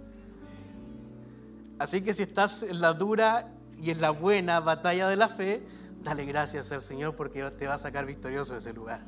Así 1.77 2.01
que 2.01 2.15
si 2.15 2.23
estás 2.23 2.63
en 2.63 2.81
la 2.81 2.93
dura 2.93 3.51
y 3.79 3.91
en 3.91 4.01
la 4.01 4.09
buena 4.09 4.59
batalla 4.59 5.07
de 5.07 5.15
la 5.15 5.27
fe, 5.27 5.61
dale 6.03 6.25
gracias 6.25 6.71
al 6.71 6.81
Señor 6.81 7.15
porque 7.15 7.43
te 7.51 7.67
va 7.67 7.75
a 7.75 7.79
sacar 7.79 8.07
victorioso 8.07 8.53
de 8.53 8.59
ese 8.59 8.73
lugar. 8.73 9.01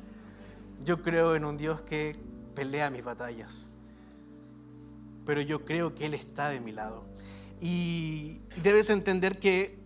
Yo 0.84 1.02
creo 1.02 1.34
en 1.34 1.44
un 1.44 1.56
Dios 1.56 1.80
que 1.80 2.16
pelea 2.54 2.88
mis 2.88 3.02
batallas, 3.02 3.68
pero 5.24 5.40
yo 5.40 5.64
creo 5.64 5.96
que 5.96 6.06
Él 6.06 6.14
está 6.14 6.50
de 6.50 6.60
mi 6.60 6.70
lado. 6.70 7.04
Y 7.60 8.42
debes 8.62 8.90
entender 8.90 9.40
que, 9.40 9.85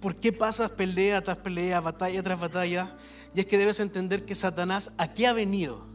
¿por 0.00 0.16
qué 0.16 0.32
pasas 0.32 0.70
pelea 0.70 1.22
tras 1.22 1.38
pelea, 1.38 1.80
batalla 1.80 2.22
tras 2.22 2.40
batalla? 2.40 2.96
Y 3.34 3.40
es 3.40 3.46
que 3.46 3.58
debes 3.58 3.80
entender 3.80 4.24
que 4.24 4.34
Satanás, 4.34 4.92
¿a 4.98 5.08
qué 5.14 5.26
ha 5.26 5.32
venido? 5.32 5.86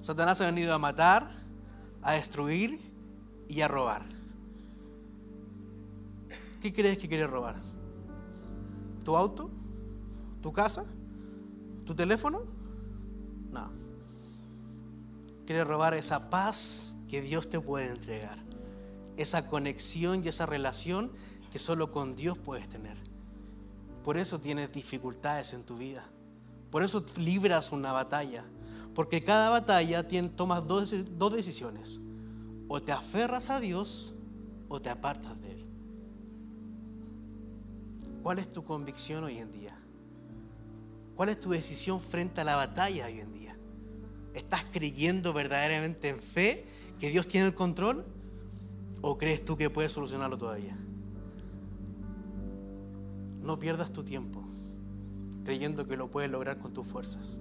Satanás 0.00 0.40
ha 0.40 0.46
venido 0.46 0.74
a 0.74 0.78
matar, 0.78 1.30
a 2.02 2.14
destruir 2.14 2.80
y 3.48 3.60
a 3.60 3.68
robar. 3.68 4.04
¿Qué 6.60 6.72
crees 6.72 6.98
que 6.98 7.08
quiere 7.08 7.26
robar? 7.26 7.56
¿Tu 9.04 9.16
auto? 9.16 9.50
¿Tu 10.40 10.52
casa? 10.52 10.84
¿Tu 11.84 11.94
teléfono? 11.94 12.42
No. 13.50 13.68
Quiere 15.46 15.64
robar 15.64 15.94
esa 15.94 16.30
paz 16.30 16.94
que 17.08 17.20
Dios 17.20 17.48
te 17.48 17.60
puede 17.60 17.90
entregar. 17.90 18.38
Esa 19.16 19.48
conexión 19.48 20.24
y 20.24 20.28
esa 20.28 20.46
relación 20.46 21.12
que 21.52 21.58
solo 21.58 21.92
con 21.92 22.16
Dios 22.16 22.38
puedes 22.38 22.66
tener. 22.68 22.96
Por 24.02 24.16
eso 24.16 24.40
tienes 24.40 24.72
dificultades 24.72 25.52
en 25.52 25.64
tu 25.64 25.76
vida. 25.76 26.04
Por 26.70 26.82
eso 26.82 27.04
libras 27.18 27.70
una 27.72 27.92
batalla. 27.92 28.42
Porque 28.94 29.22
cada 29.22 29.50
batalla 29.50 30.06
tomas 30.34 30.66
dos, 30.66 30.94
dos 31.18 31.32
decisiones. 31.32 32.00
O 32.68 32.80
te 32.80 32.90
aferras 32.90 33.50
a 33.50 33.60
Dios 33.60 34.14
o 34.68 34.80
te 34.80 34.88
apartas 34.88 35.38
de 35.42 35.52
Él. 35.52 35.66
¿Cuál 38.22 38.38
es 38.38 38.50
tu 38.50 38.64
convicción 38.64 39.24
hoy 39.24 39.36
en 39.38 39.52
día? 39.52 39.76
¿Cuál 41.14 41.28
es 41.28 41.38
tu 41.38 41.50
decisión 41.50 42.00
frente 42.00 42.40
a 42.40 42.44
la 42.44 42.56
batalla 42.56 43.06
hoy 43.06 43.20
en 43.20 43.32
día? 43.34 43.56
¿Estás 44.32 44.64
creyendo 44.72 45.34
verdaderamente 45.34 46.08
en 46.08 46.18
fe 46.18 46.64
que 46.98 47.10
Dios 47.10 47.28
tiene 47.28 47.48
el 47.48 47.54
control? 47.54 48.06
¿O 49.02 49.18
crees 49.18 49.44
tú 49.44 49.56
que 49.56 49.68
puedes 49.68 49.92
solucionarlo 49.92 50.38
todavía? 50.38 50.74
No 53.42 53.58
pierdas 53.58 53.92
tu 53.92 54.02
tiempo 54.02 54.42
creyendo 55.44 55.86
que 55.86 55.96
lo 55.96 56.08
puedes 56.08 56.30
lograr 56.30 56.58
con 56.58 56.72
tus 56.72 56.86
fuerzas. 56.86 57.40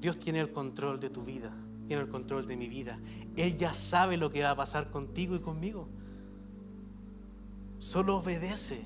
Dios 0.00 0.18
tiene 0.18 0.40
el 0.40 0.52
control 0.52 0.98
de 0.98 1.10
tu 1.10 1.22
vida, 1.22 1.52
tiene 1.86 2.02
el 2.02 2.08
control 2.08 2.46
de 2.46 2.56
mi 2.56 2.68
vida. 2.68 2.98
Él 3.36 3.56
ya 3.56 3.74
sabe 3.74 4.16
lo 4.16 4.30
que 4.30 4.42
va 4.42 4.50
a 4.50 4.56
pasar 4.56 4.90
contigo 4.90 5.36
y 5.36 5.40
conmigo. 5.40 5.88
Solo 7.78 8.16
obedece. 8.16 8.82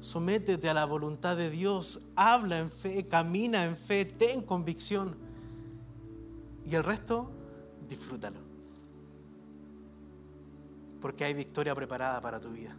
Sométete 0.00 0.68
a 0.68 0.74
la 0.74 0.84
voluntad 0.84 1.36
de 1.36 1.50
Dios. 1.50 2.00
Habla 2.14 2.58
en 2.58 2.70
fe, 2.70 3.06
camina 3.06 3.64
en 3.64 3.76
fe, 3.76 4.04
ten 4.04 4.42
convicción. 4.42 5.16
Y 6.64 6.74
el 6.74 6.84
resto, 6.84 7.30
disfrútalo. 7.88 8.40
Porque 11.00 11.24
hay 11.24 11.34
victoria 11.34 11.74
preparada 11.74 12.20
para 12.20 12.40
tu 12.40 12.50
vida. 12.50 12.76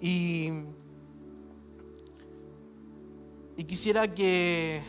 Y, 0.00 0.50
quisiera 3.66 4.08
que, 4.08 4.82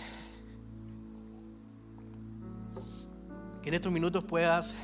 en 3.64 3.74
estos 3.74 3.92
minutos 3.92 4.24
puedas 4.24 4.78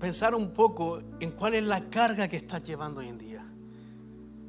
pensar 0.00 0.34
un 0.34 0.54
poco 0.54 1.02
en 1.20 1.30
cuál 1.32 1.54
es 1.54 1.64
la 1.64 1.90
carga 1.90 2.26
que 2.26 2.38
estás 2.38 2.62
llevando 2.64 3.00
hoy 3.00 3.08
en 3.08 3.18
día. 3.18 3.46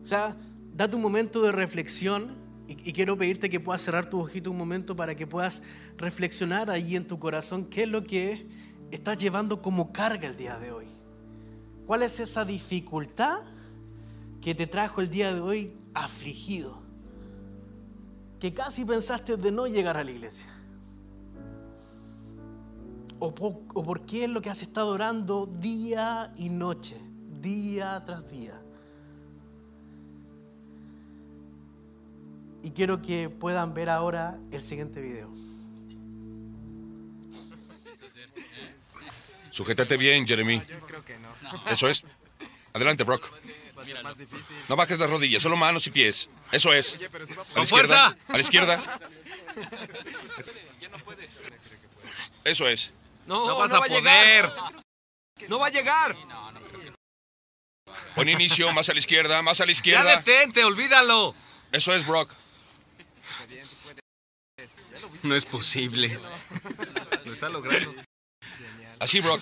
O 0.01 0.05
sea, 0.05 0.37
date 0.73 0.95
un 0.95 1.01
momento 1.01 1.41
de 1.41 1.51
reflexión 1.51 2.37
y, 2.67 2.93
quiero 2.93 3.17
pedirte 3.17 3.49
que 3.49 3.59
puedas 3.59 3.81
cerrar 3.81 4.09
tu 4.09 4.19
ojito 4.19 4.49
un 4.49 4.57
momento 4.57 4.95
para 4.95 5.13
que 5.15 5.27
puedas 5.27 5.61
reflexionar 5.97 6.69
allí 6.69 6.95
en 6.95 7.05
tu 7.05 7.19
corazón 7.19 7.65
qué 7.65 7.83
es 7.83 7.89
lo 7.89 8.03
que 8.03 8.47
estás 8.91 9.17
llevando 9.17 9.61
como 9.61 9.91
carga 9.91 10.27
el 10.27 10.37
día 10.37 10.57
de 10.57 10.71
hoy. 10.71 10.87
¿Cuál 11.85 12.03
es 12.03 12.19
esa 12.19 12.45
dificultad 12.45 13.39
que 14.41 14.55
te 14.55 14.67
trajo 14.67 15.01
el 15.01 15.09
día 15.09 15.33
de 15.33 15.41
hoy 15.41 15.73
afligido? 15.93 16.77
Que 18.39 18.53
casi 18.53 18.85
pensaste 18.85 19.37
de 19.37 19.51
no 19.51 19.67
llegar 19.67 19.97
a 19.97 20.03
la 20.03 20.11
iglesia. 20.11 20.47
¿O 23.19 23.33
por, 23.33 23.61
o 23.73 23.83
por 23.83 24.05
qué 24.05 24.25
es 24.25 24.29
lo 24.29 24.41
que 24.41 24.49
has 24.49 24.61
estado 24.61 24.89
orando 24.89 25.45
día 25.45 26.33
y 26.37 26.49
noche, 26.49 26.97
día 27.41 28.01
tras 28.05 28.29
día? 28.29 28.59
Y 32.63 32.71
quiero 32.71 33.01
que 33.01 33.29
puedan 33.29 33.73
ver 33.73 33.89
ahora 33.89 34.39
el 34.51 34.61
siguiente 34.61 35.01
video. 35.01 35.29
Sujétate 39.53 39.97
bien, 39.97 40.25
Jeremy. 40.27 40.61
Eso 41.67 41.87
es. 41.87 42.03
Adelante, 42.73 43.03
Brock. 43.03 43.23
No 44.67 44.75
bajes 44.75 44.97
las 44.97 45.09
rodillas, 45.09 45.43
solo 45.43 45.55
manos 45.55 45.85
y 45.85 45.91
pies. 45.91 46.27
Eso 46.51 46.73
es. 46.73 46.95
A 46.95 46.99
la 46.99 47.09
¡Con 47.53 47.63
izquierda. 47.63 47.65
fuerza! 47.65 48.05
A 48.29 48.33
la 48.33 48.39
izquierda. 48.39 48.99
Eso 52.43 52.67
es. 52.67 52.93
No, 53.27 53.45
No 53.45 53.57
vas 53.59 53.71
no 53.71 53.77
a 53.77 53.81
poder. 53.85 54.49
No 55.49 55.59
va 55.59 55.67
a 55.67 55.69
llegar. 55.69 56.15
Buen 58.15 58.29
inicio, 58.29 58.71
más 58.71 58.89
a 58.89 58.93
la 58.93 58.99
izquierda, 58.99 59.41
más 59.43 59.61
a 59.61 59.65
la 59.65 59.67
Ya 59.67 59.71
izquierda. 59.73 60.15
detente, 60.17 60.63
olvídalo. 60.63 61.35
Eso 61.71 61.93
es, 61.93 62.07
Brock. 62.07 62.33
No 65.21 65.35
es 65.35 65.45
posible. 65.45 66.19
Lo 67.25 67.33
está 67.33 67.49
logrando. 67.49 67.93
Así, 68.99 69.19
Brock. 69.19 69.41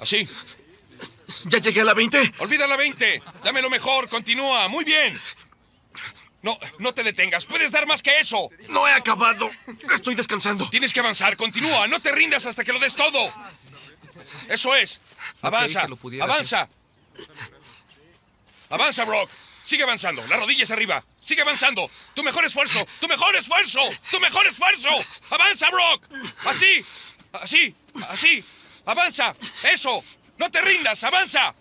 Así. 0.00 0.28
Ya 1.44 1.58
llegué 1.58 1.80
a 1.80 1.84
la 1.84 1.94
20. 1.94 2.34
Olvida 2.38 2.66
la 2.66 2.76
20. 2.76 3.22
Dame 3.44 3.62
lo 3.62 3.70
mejor. 3.70 4.08
Continúa. 4.08 4.68
Muy 4.68 4.84
bien. 4.84 5.20
No, 6.42 6.56
no 6.78 6.94
te 6.94 7.02
detengas. 7.02 7.46
Puedes 7.46 7.72
dar 7.72 7.86
más 7.86 8.02
que 8.02 8.18
eso. 8.20 8.48
No 8.68 8.86
he 8.86 8.92
acabado. 8.92 9.50
Estoy 9.92 10.14
descansando. 10.14 10.68
Tienes 10.70 10.92
que 10.92 11.00
avanzar. 11.00 11.36
Continúa. 11.36 11.88
No 11.88 12.00
te 12.00 12.12
rindas 12.12 12.46
hasta 12.46 12.62
que 12.62 12.72
lo 12.72 12.78
des 12.78 12.94
todo. 12.94 13.32
Eso 14.48 14.74
es. 14.76 15.00
No 15.42 15.48
Avanza. 15.48 15.88
Avanza. 16.20 16.68
Avanza, 18.70 19.04
Brock. 19.04 19.30
Sigue 19.64 19.82
avanzando. 19.82 20.24
Las 20.28 20.38
rodillas 20.38 20.70
arriba. 20.70 21.02
Sigue 21.22 21.42
avanzando. 21.42 21.90
Tu 22.14 22.22
mejor 22.22 22.44
esfuerzo. 22.44 22.86
Tu 23.00 23.08
mejor 23.08 23.34
esfuerzo. 23.34 23.80
Tu 24.10 24.20
mejor 24.20 24.46
esfuerzo. 24.46 24.90
Avanza, 25.30 25.68
Brock. 25.70 26.04
Así. 26.44 26.84
Así. 27.32 27.74
Así. 28.08 28.44
Avanza. 28.86 29.34
Eso. 29.72 30.02
No 30.38 30.50
te 30.50 30.62
rindas. 30.62 31.02
Avanza. 31.04 31.54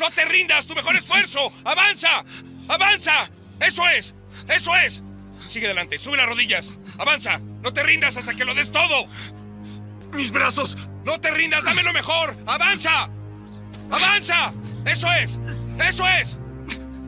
No 0.00 0.10
te 0.10 0.24
rindas. 0.24 0.66
Tu 0.66 0.74
mejor 0.74 0.96
esfuerzo. 0.96 1.52
Avanza. 1.64 2.24
Avanza. 2.68 3.30
Eso 3.60 3.88
es. 3.88 4.14
Eso 4.48 4.76
es. 4.76 5.02
Sigue 5.46 5.66
adelante. 5.66 5.98
Sube 5.98 6.16
las 6.16 6.26
rodillas. 6.26 6.78
Avanza. 6.98 7.38
No 7.62 7.72
te 7.72 7.82
rindas 7.82 8.16
hasta 8.16 8.34
que 8.34 8.44
lo 8.44 8.54
des 8.54 8.72
todo. 8.72 9.06
Mis 10.12 10.30
brazos. 10.30 10.76
No 11.04 11.20
te 11.20 11.30
rindas. 11.30 11.64
Dame 11.64 11.82
lo 11.82 11.92
mejor. 11.92 12.36
Avanza. 12.46 13.08
Avanza. 13.90 14.52
Eso 14.84 15.10
es. 15.12 15.38
Eso 15.80 16.06
es. 16.06 16.38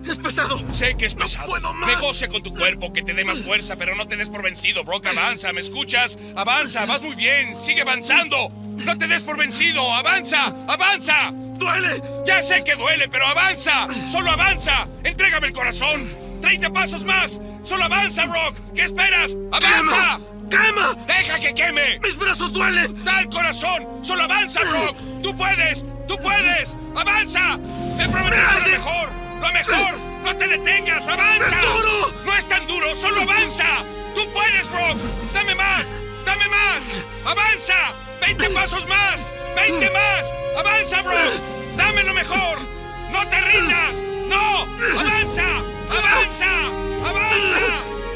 Es 0.06 0.16
pesado. 0.16 0.58
Sé 0.72 0.96
que 0.96 1.06
es 1.06 1.14
pesado. 1.14 1.46
puedo 1.46 1.72
más. 1.74 1.88
Negocia 1.88 2.28
con 2.28 2.42
tu 2.42 2.54
cuerpo, 2.54 2.92
que 2.92 3.02
te 3.02 3.12
dé 3.12 3.24
más 3.24 3.42
fuerza, 3.42 3.76
pero 3.76 3.94
no 3.94 4.08
te 4.08 4.16
des 4.16 4.30
por 4.30 4.42
vencido, 4.42 4.82
Brock. 4.82 5.06
Avanza, 5.06 5.52
¿me 5.52 5.60
escuchas? 5.60 6.18
Avanza, 6.36 6.86
vas 6.86 7.02
muy 7.02 7.14
bien. 7.14 7.54
Sigue 7.54 7.82
avanzando. 7.82 8.50
No 8.84 8.96
te 8.96 9.06
des 9.06 9.22
por 9.22 9.36
vencido. 9.36 9.82
Avanza, 9.94 10.54
avanza. 10.68 11.30
¡Duele! 11.32 12.02
Ya 12.26 12.40
sé 12.42 12.64
que 12.64 12.74
duele, 12.74 13.08
pero 13.08 13.26
avanza. 13.26 13.86
Solo 14.08 14.30
avanza. 14.30 14.88
Entrégame 15.04 15.48
el 15.48 15.52
corazón. 15.52 16.08
30 16.40 16.70
pasos 16.70 17.04
más. 17.04 17.40
Solo 17.62 17.84
avanza, 17.84 18.24
Brock. 18.26 18.56
¿Qué 18.74 18.84
esperas? 18.84 19.36
¡Avanza! 19.52 20.20
¡Quema! 20.48 20.96
¡Deja 21.06 21.38
que 21.38 21.54
queme! 21.54 22.00
¡Mis 22.02 22.16
brazos 22.16 22.52
duelen! 22.52 23.04
¡Da 23.04 23.20
el 23.20 23.28
corazón! 23.28 23.86
¡Solo 24.02 24.24
avanza, 24.24 24.60
Brock! 24.60 24.96
¡Tú 25.22 25.36
puedes! 25.36 25.84
¡Tú 26.08 26.16
puedes! 26.22 26.74
¡Avanza! 26.96 27.58
¡Me 27.96 28.08
prometiste 28.08 28.54
lo 28.54 28.68
mejor! 28.68 29.12
¡Lo 29.40 29.52
mejor! 29.52 29.98
¡No 30.24 30.36
te 30.36 30.48
detengas! 30.48 31.08
¡Avanza! 31.08 31.60
¡Es 31.60 31.66
duro! 31.66 32.12
¡No 32.24 32.36
es 32.36 32.48
tan 32.48 32.66
duro! 32.66 32.94
¡Solo 32.94 33.22
avanza! 33.22 33.84
¡Tú 34.14 34.22
puedes, 34.32 34.68
Brock! 34.70 34.98
¡Dame 35.32 35.54
más! 35.54 35.94
¡Dame 36.24 36.48
más! 36.48 36.84
¡Avanza! 37.24 37.94
¡20 38.20 38.48
pasos 38.54 38.86
más! 38.86 39.28
¡20 39.56 39.92
más! 39.92 40.34
¡Avanza, 40.58 41.02
Brock! 41.02 41.76
¡Dame 41.76 42.02
lo 42.04 42.14
mejor! 42.14 42.58
¡No 43.10 43.26
te 43.28 43.40
rindas! 43.40 43.96
¡No! 44.28 44.62
¡Avanza! 44.98 45.46
¡Avanza! 45.90 46.66
¡Avanza! 47.08 47.60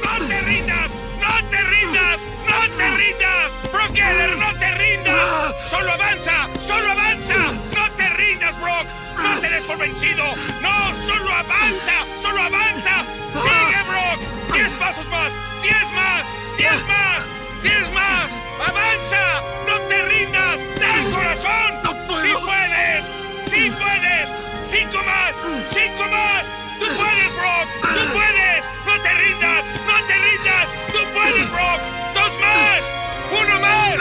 ¡No 0.05 0.27
te 0.27 0.41
rindas! 0.43 0.91
¡No 1.21 1.49
te 1.51 1.63
rindas! 1.63 2.21
¡No 2.47 2.77
te 2.77 2.91
rindas! 2.97 3.73
¡Brock 3.73 3.93
Keller, 3.93 4.37
no 4.37 4.59
te 4.59 4.71
rindas! 4.75 5.55
¡Solo 5.69 5.93
avanza! 5.93 6.49
¡Solo 6.61 6.93
avanza! 6.93 7.35
¡No 7.75 7.91
te 7.97 8.09
rindas, 8.11 8.61
Brock! 8.61 8.87
¡No 9.17 9.41
te 9.41 9.49
des 9.49 9.65
por 9.65 9.79
vencido! 9.79 10.25
¡No! 10.61 10.95
¡Solo 11.07 11.33
avanza! 11.33 12.05
¡Solo 12.21 12.43
avanza! 12.43 13.05
¡Sigue, 13.43 13.83
Brock! 13.89 14.55
¡Diez 14.55 14.71
pasos 14.73 15.09
más! 15.09 15.33
¡Diez 15.63 15.93
más! 15.93 16.33
¡Diez 16.59 16.87
más! 16.87 17.44
¡Diez 17.65 17.91
más! 17.93 18.31
¡Avanza! 18.61 19.41
¡No 19.67 19.81
te 19.89 20.03
rindas! 20.03 20.61
¡Da 20.79 21.01
el 21.01 21.11
corazón! 21.11 21.83
¡No 21.83 21.97
puedo! 22.07 22.21
¡Sí 22.21 22.33
puedes! 22.45 23.05
¡Sí 23.47 23.71
puedes! 23.81 24.37
¡Cinco 24.69 25.03
más! 25.03 25.35
¡Cinco 25.71 26.05
más! 26.11 26.53
¡Tú 26.79 26.87
puedes, 26.95 27.33
Brock! 27.35 27.67
¡Tú 27.81 28.13
puedes! 28.13 28.69
¡No 28.85 29.01
te 29.01 29.15
rindas! 29.15 29.65
¡No 29.87 30.07
te 30.07 30.15
rindas! 30.15 30.69
¡Tú 30.93 30.99
puedes, 31.15 31.51
Brock! 31.51 31.81
¡Dos 32.15 32.33
más! 32.39 32.95
¡Uno 33.43 33.61
más! 33.61 33.99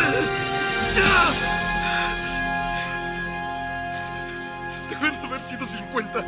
Deben 4.89 5.25
haber 5.25 5.41
sido 5.41 5.65
50. 5.65 6.25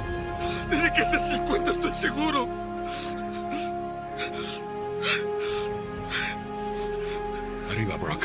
Tiene 0.70 0.94
que 0.94 1.04
ser 1.04 1.20
50, 1.20 1.72
estoy 1.72 1.94
seguro. 1.94 2.48
Arriba, 7.86 7.98
Brock. 8.04 8.24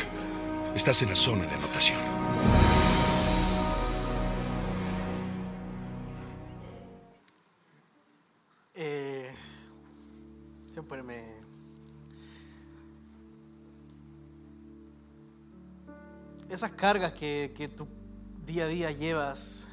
Estás 0.75 1.03
en 1.03 1.09
la 1.09 1.15
zona 1.15 1.45
de 1.45 1.53
anotación. 1.53 1.99
Eh, 8.73 9.31
siempre 10.71 11.03
me... 11.03 11.39
Esas 16.49 16.71
cargas 16.71 17.13
que, 17.13 17.53
que 17.55 17.67
tú 17.67 17.87
día 18.45 18.65
a 18.65 18.67
día 18.67 18.91
llevas 18.91 19.67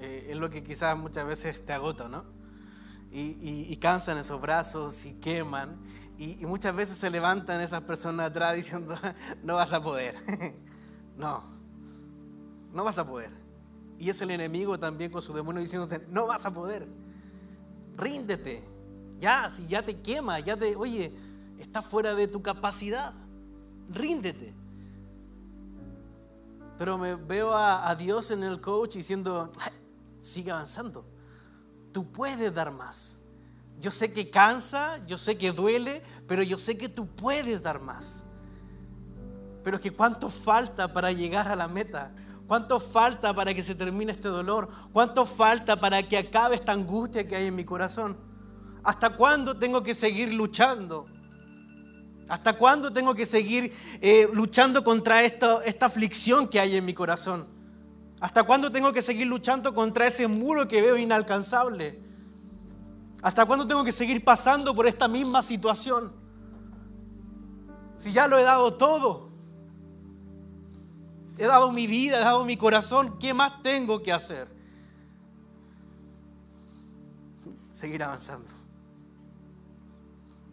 eh, 0.00 0.28
es 0.30 0.36
lo 0.36 0.50
que 0.50 0.64
quizás 0.64 0.96
muchas 0.96 1.26
veces 1.26 1.64
te 1.64 1.72
agota, 1.72 2.08
¿no? 2.08 2.24
Y, 3.12 3.36
y- 3.40 3.66
y 3.72 3.76
cansan 3.76 4.18
esos 4.18 4.40
brazos 4.40 5.04
y 5.06 5.14
queman. 5.14 5.76
Y, 6.18 6.46
muchas 6.46 6.74
veces 6.74 6.96
se 6.98 7.10
levantan 7.10 7.60
esas 7.60 7.82
personas 7.82 8.30
atrás 8.30 8.54
diciendo, 8.56 8.94
no 9.42 9.56
vas 9.56 9.72
a 9.72 9.82
poder. 9.82 10.14
no, 11.16 11.42
no 12.72 12.84
vas 12.84 12.98
a 12.98 13.06
poder. 13.06 13.30
Y 13.98 14.10
es 14.10 14.20
el 14.20 14.30
enemigo 14.30 14.78
también 14.78 15.10
con 15.10 15.22
su 15.22 15.32
demonio 15.32 15.60
diciéndote, 15.60 16.06
no 16.08 16.26
vas 16.26 16.46
a 16.46 16.52
poder 16.52 16.86
ríndete. 17.96 18.62
Ya, 19.18 19.50
si 19.50 19.66
ya 19.66 19.82
te 19.82 20.00
quema, 20.00 20.40
ya 20.40 20.56
te, 20.56 20.76
oye, 20.76 21.12
está 21.58 21.82
fuera 21.82 22.14
de 22.14 22.28
tu 22.28 22.42
capacidad. 22.42 23.14
Ríndete. 23.88 24.54
Pero 26.78 26.98
me 26.98 27.14
veo 27.14 27.52
a, 27.52 27.88
a 27.88 27.94
Dios 27.94 28.30
en 28.30 28.42
el 28.42 28.60
coach 28.60 28.96
diciendo, 28.96 29.50
"Ay, 29.60 29.72
sigue 30.20 30.50
avanzando. 30.50 31.06
Tú 31.92 32.10
puedes 32.10 32.52
dar 32.52 32.72
más. 32.72 33.23
Yo 33.84 33.90
sé 33.90 34.14
que 34.14 34.30
cansa, 34.30 34.96
yo 35.06 35.18
sé 35.18 35.36
que 35.36 35.52
duele, 35.52 36.02
pero 36.26 36.42
yo 36.42 36.56
sé 36.56 36.78
que 36.78 36.88
tú 36.88 37.06
puedes 37.06 37.62
dar 37.62 37.82
más. 37.82 38.24
Pero 39.62 39.76
es 39.76 39.82
que 39.82 39.90
cuánto 39.90 40.30
falta 40.30 40.90
para 40.90 41.12
llegar 41.12 41.48
a 41.48 41.54
la 41.54 41.68
meta. 41.68 42.10
¿Cuánto 42.46 42.80
falta 42.80 43.34
para 43.34 43.52
que 43.52 43.62
se 43.62 43.74
termine 43.74 44.12
este 44.12 44.28
dolor? 44.28 44.70
¿Cuánto 44.90 45.26
falta 45.26 45.78
para 45.78 46.02
que 46.02 46.16
acabe 46.16 46.54
esta 46.54 46.72
angustia 46.72 47.28
que 47.28 47.36
hay 47.36 47.48
en 47.48 47.54
mi 47.54 47.66
corazón? 47.66 48.16
¿Hasta 48.82 49.10
cuándo 49.10 49.58
tengo 49.58 49.82
que 49.82 49.92
seguir 49.92 50.32
luchando? 50.32 51.04
¿Hasta 52.26 52.54
cuándo 52.54 52.90
tengo 52.90 53.14
que 53.14 53.26
seguir 53.26 53.70
eh, 54.00 54.26
luchando 54.32 54.82
contra 54.82 55.24
esta, 55.24 55.62
esta 55.62 55.84
aflicción 55.84 56.48
que 56.48 56.58
hay 56.58 56.76
en 56.76 56.86
mi 56.86 56.94
corazón? 56.94 57.46
¿Hasta 58.18 58.44
cuándo 58.44 58.72
tengo 58.72 58.94
que 58.94 59.02
seguir 59.02 59.26
luchando 59.26 59.74
contra 59.74 60.06
ese 60.06 60.26
muro 60.26 60.66
que 60.66 60.80
veo 60.80 60.96
inalcanzable? 60.96 62.13
¿Hasta 63.24 63.46
cuándo 63.46 63.66
tengo 63.66 63.82
que 63.82 63.90
seguir 63.90 64.22
pasando 64.22 64.74
por 64.74 64.86
esta 64.86 65.08
misma 65.08 65.40
situación? 65.40 66.12
Si 67.96 68.12
ya 68.12 68.28
lo 68.28 68.36
he 68.36 68.42
dado 68.42 68.74
todo. 68.74 69.30
He 71.38 71.46
dado 71.46 71.72
mi 71.72 71.86
vida, 71.86 72.18
he 72.18 72.20
dado 72.20 72.44
mi 72.44 72.58
corazón. 72.58 73.18
¿Qué 73.18 73.32
más 73.32 73.62
tengo 73.62 74.02
que 74.02 74.12
hacer? 74.12 74.46
Seguir 77.70 78.02
avanzando. 78.02 78.50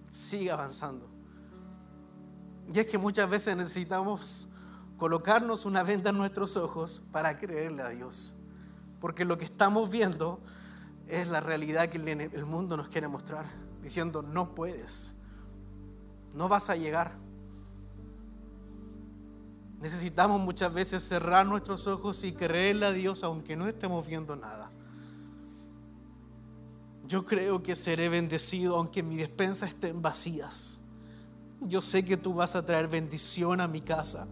Sigue 0.09 0.49
avanzando. 0.49 1.09
Y 2.73 2.79
es 2.79 2.85
que 2.85 2.97
muchas 2.97 3.29
veces 3.29 3.57
necesitamos 3.57 4.47
colocarnos 4.95 5.65
una 5.65 5.83
venda 5.83 6.11
en 6.11 6.17
nuestros 6.17 6.55
ojos 6.55 7.05
para 7.11 7.37
creerle 7.37 7.83
a 7.83 7.89
Dios. 7.89 8.37
Porque 9.01 9.25
lo 9.25 9.37
que 9.37 9.43
estamos 9.43 9.89
viendo 9.89 10.39
es 11.11 11.27
la 11.27 11.41
realidad 11.41 11.89
que 11.89 11.97
el 11.97 12.45
mundo 12.45 12.77
nos 12.77 12.87
quiere 12.87 13.09
mostrar, 13.09 13.45
diciendo, 13.83 14.21
no 14.21 14.55
puedes, 14.55 15.17
no 16.33 16.47
vas 16.47 16.69
a 16.69 16.77
llegar. 16.77 17.11
Necesitamos 19.81 20.39
muchas 20.39 20.73
veces 20.73 21.03
cerrar 21.03 21.45
nuestros 21.45 21.85
ojos 21.87 22.23
y 22.23 22.31
creerle 22.31 22.85
a 22.85 22.91
Dios 22.93 23.23
aunque 23.23 23.57
no 23.57 23.67
estemos 23.67 24.07
viendo 24.07 24.37
nada. 24.37 24.71
Yo 27.07 27.25
creo 27.25 27.61
que 27.61 27.75
seré 27.75 28.07
bendecido 28.07 28.77
aunque 28.77 29.03
mi 29.03 29.17
despensa 29.17 29.65
estén 29.65 30.01
vacías. 30.01 30.79
Yo 31.59 31.81
sé 31.81 32.05
que 32.05 32.15
tú 32.15 32.35
vas 32.35 32.55
a 32.55 32.65
traer 32.65 32.87
bendición 32.87 33.59
a 33.59 33.67
mi 33.67 33.81
casa. 33.81 34.29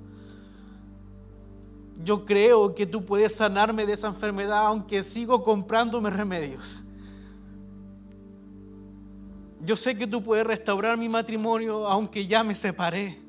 Yo 2.04 2.26
creo 2.26 2.74
que 2.74 2.86
tú 2.86 3.06
puedes 3.06 3.36
sanarme 3.36 3.86
de 3.86 3.94
esa 3.94 4.08
enfermedad 4.08 4.68
aunque 4.68 5.04
sigo 5.04 5.44
comprándome 5.44 6.10
remedios. 6.10 6.86
Yo 9.62 9.76
sé 9.76 9.98
que 9.98 10.08
tú 10.08 10.24
puedes 10.24 10.48
restaurar 10.48 10.98
mi 10.98 11.10
matrimonio 11.10 11.86
aunque 11.88 12.26
ya 12.26 12.44
me 12.44 12.56
separé. 12.56 13.20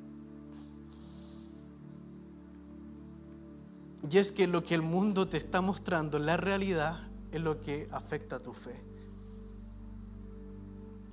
Y 4.08 4.18
es 4.18 4.32
que 4.32 4.46
lo 4.46 4.62
que 4.62 4.74
el 4.74 4.82
mundo 4.82 5.28
te 5.28 5.36
está 5.36 5.60
mostrando, 5.60 6.18
la 6.18 6.36
realidad, 6.36 7.08
es 7.32 7.40
lo 7.40 7.60
que 7.60 7.88
afecta 7.92 8.36
a 8.36 8.42
tu 8.42 8.52
fe. 8.52 8.74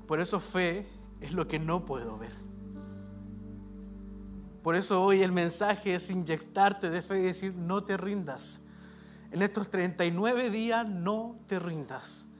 Por 0.07 0.21
eso 0.21 0.39
fe 0.39 0.87
es 1.19 1.33
lo 1.33 1.47
que 1.47 1.59
no 1.59 1.85
puedo 1.85 2.17
ver. 2.17 2.46
Por 4.67 4.75
eso 4.75 5.01
hoy 5.01 5.23
el 5.23 5.31
mensaje 5.31 5.95
es 5.95 6.09
inyectarte 6.09 6.89
de 6.89 7.01
fe 7.01 7.19
y 7.19 7.21
decir, 7.21 7.55
no 7.55 7.85
te 7.85 7.95
rindas. 7.95 8.65
En 9.31 9.41
estos 9.41 9.69
39 9.69 10.49
días 10.49 10.89
no 10.89 11.37
te 11.47 11.57
rindas. 11.57 12.33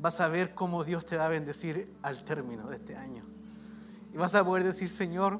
Vas 0.00 0.18
a 0.18 0.26
ver 0.26 0.52
cómo 0.52 0.82
Dios 0.82 1.06
te 1.06 1.16
va 1.16 1.26
a 1.26 1.28
bendecir 1.28 1.94
al 2.02 2.24
término 2.24 2.68
de 2.68 2.74
este 2.74 2.96
año. 2.96 3.22
Y 4.12 4.16
vas 4.16 4.34
a 4.34 4.44
poder 4.44 4.64
decir, 4.64 4.90
Señor, 4.90 5.38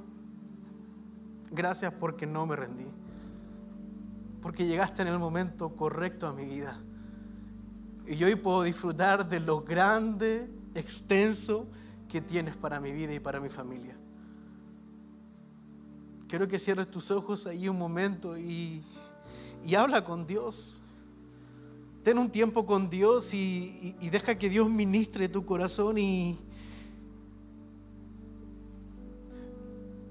gracias 1.50 1.92
porque 1.94 2.26
no 2.26 2.46
me 2.46 2.55
rendí 2.55 2.87
porque 4.42 4.68
llegaste 4.68 5.02
en 5.02 5.09
el 5.09 5.18
momento 5.18 5.74
correcto 5.74 6.29
a 6.29 6.33
mi 6.33 6.44
vida. 6.44 6.79
Y 8.07 8.22
hoy 8.22 8.37
puedo 8.37 8.62
disfrutar 8.62 9.29
de 9.29 9.40
lo 9.40 9.62
grande, 9.62 10.48
extenso 10.76 11.66
que 12.09 12.20
tienes 12.20 12.57
para 12.57 12.79
mi 12.79 12.92
vida 12.92 13.12
y 13.12 13.18
para 13.18 13.40
mi 13.40 13.48
familia. 13.48 13.96
Quiero 16.28 16.48
que 16.48 16.58
cierres 16.58 16.90
tus 16.90 17.10
ojos 17.10 17.46
ahí 17.46 17.68
un 17.68 17.78
momento 17.78 18.36
y, 18.36 18.82
habla 19.76 20.04
con 20.04 20.26
Dios. 20.26 20.82
Ten 22.02 22.18
un 22.18 22.30
tiempo 22.30 22.66
con 22.66 22.88
Dios 22.88 23.34
y, 23.34 23.96
y 24.00 24.10
deja 24.10 24.36
que 24.36 24.48
Dios 24.48 24.68
ministre 24.70 25.28
tu 25.28 25.44
corazón 25.44 25.98
y, 25.98 26.38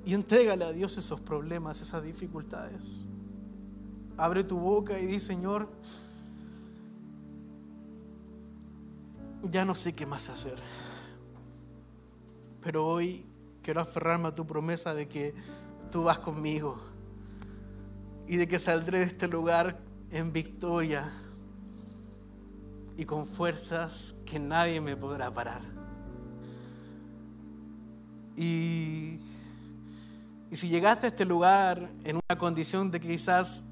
y 0.06 0.14
entrégale 0.14 0.64
a 0.66 0.72
Dios 0.72 0.98
esos 0.98 1.20
problemas, 1.20 1.82
esas 1.82 2.04
dificultades. 2.04 3.08
Abre 4.18 4.44
tu 4.44 4.58
boca 4.60 5.00
y 5.00 5.08
di, 5.08 5.20
Señor, 5.20 5.68
ya 9.42 9.66
no 9.66 9.74
sé 9.74 9.96
qué 9.96 10.06
más 10.06 10.30
hacer. 10.30 10.56
Pero 12.62 12.86
hoy 12.86 13.26
quiero 13.64 13.82
aferrarme 13.82 14.28
a 14.28 14.36
tu 14.36 14.46
promesa 14.46 14.94
de 14.94 15.08
que 15.08 15.34
tú 15.92 16.04
vas 16.04 16.20
conmigo 16.20 16.80
y 18.28 18.38
de 18.38 18.48
que 18.48 18.60
saldré 18.60 19.00
de 19.00 19.06
este 19.06 19.28
lugar 19.28 19.80
en 20.12 20.32
victoria 20.34 21.12
y 22.98 23.06
con 23.06 23.26
fuerzas 23.26 24.16
que 24.26 24.40
nadie 24.40 24.80
me 24.82 24.96
podrá 24.96 25.32
parar. 25.32 25.62
Y, 28.38 29.20
y 30.52 30.56
si 30.56 30.70
llegaste 30.70 31.08
a 31.08 31.10
este 31.10 31.26
lugar 31.26 31.90
en 32.04 32.20
una 32.28 32.38
condición 32.38 32.92
de 32.92 33.00
quizás 33.00 33.66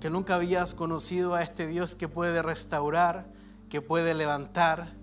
que 0.00 0.10
nunca 0.10 0.36
habías 0.36 0.74
conocido 0.74 1.34
a 1.34 1.42
este 1.42 1.66
Dios 1.66 1.94
que 1.94 2.08
puede 2.08 2.42
restaurar, 2.42 3.26
que 3.68 3.80
puede 3.80 4.14
levantar, 4.14 4.97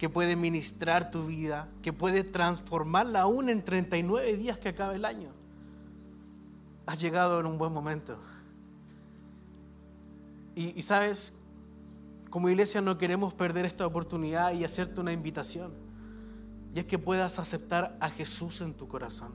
que 0.00 0.08
puede 0.08 0.34
ministrar 0.34 1.10
tu 1.10 1.24
vida, 1.24 1.68
que 1.82 1.92
puede 1.92 2.24
transformarla 2.24 3.20
aún 3.20 3.50
en 3.50 3.62
39 3.62 4.34
días 4.38 4.58
que 4.58 4.70
acaba 4.70 4.94
el 4.94 5.04
año. 5.04 5.28
Has 6.86 6.98
llegado 6.98 7.38
en 7.38 7.44
un 7.44 7.58
buen 7.58 7.70
momento. 7.70 8.18
Y, 10.54 10.80
sabes, 10.80 11.38
como 12.30 12.48
iglesia 12.48 12.80
no 12.80 12.96
queremos 12.96 13.34
perder 13.34 13.66
esta 13.66 13.86
oportunidad 13.86 14.54
y 14.54 14.64
hacerte 14.64 15.02
una 15.02 15.12
invitación. 15.12 15.74
Y 16.74 16.78
es 16.78 16.86
que 16.86 16.98
puedas 16.98 17.38
aceptar 17.38 17.98
a 18.00 18.08
Jesús 18.08 18.62
en 18.62 18.72
tu 18.72 18.88
corazón. 18.88 19.34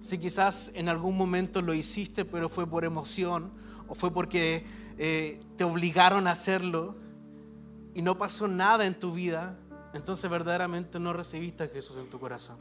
Si 0.00 0.18
quizás 0.18 0.72
en 0.74 0.88
algún 0.88 1.16
momento 1.16 1.62
lo 1.62 1.74
hiciste, 1.74 2.24
pero 2.24 2.48
fue 2.48 2.66
por 2.66 2.84
emoción 2.84 3.52
o 3.86 3.94
fue 3.94 4.12
porque 4.12 4.64
eh, 4.98 5.40
te 5.56 5.62
obligaron 5.62 6.26
a 6.26 6.32
hacerlo 6.32 6.96
y 7.94 8.02
no 8.02 8.18
pasó 8.18 8.48
nada 8.48 8.86
en 8.86 8.98
tu 8.98 9.12
vida, 9.12 9.58
entonces 9.94 10.30
verdaderamente 10.30 10.98
no 10.98 11.12
recibiste 11.12 11.64
a 11.64 11.68
Jesús 11.68 11.96
en 11.96 12.08
tu 12.08 12.20
corazón. 12.20 12.58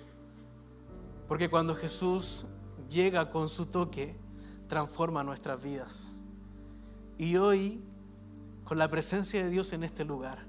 Porque 1.27 1.49
cuando 1.49 1.75
Jesús 1.75 2.45
llega 2.89 3.29
con 3.31 3.49
su 3.49 3.65
toque, 3.65 4.15
transforma 4.67 5.23
nuestras 5.23 5.61
vidas. 5.61 6.13
Y 7.17 7.37
hoy, 7.37 7.81
con 8.63 8.77
la 8.77 8.89
presencia 8.89 9.43
de 9.43 9.49
Dios 9.49 9.73
en 9.73 9.83
este 9.83 10.05
lugar, 10.05 10.39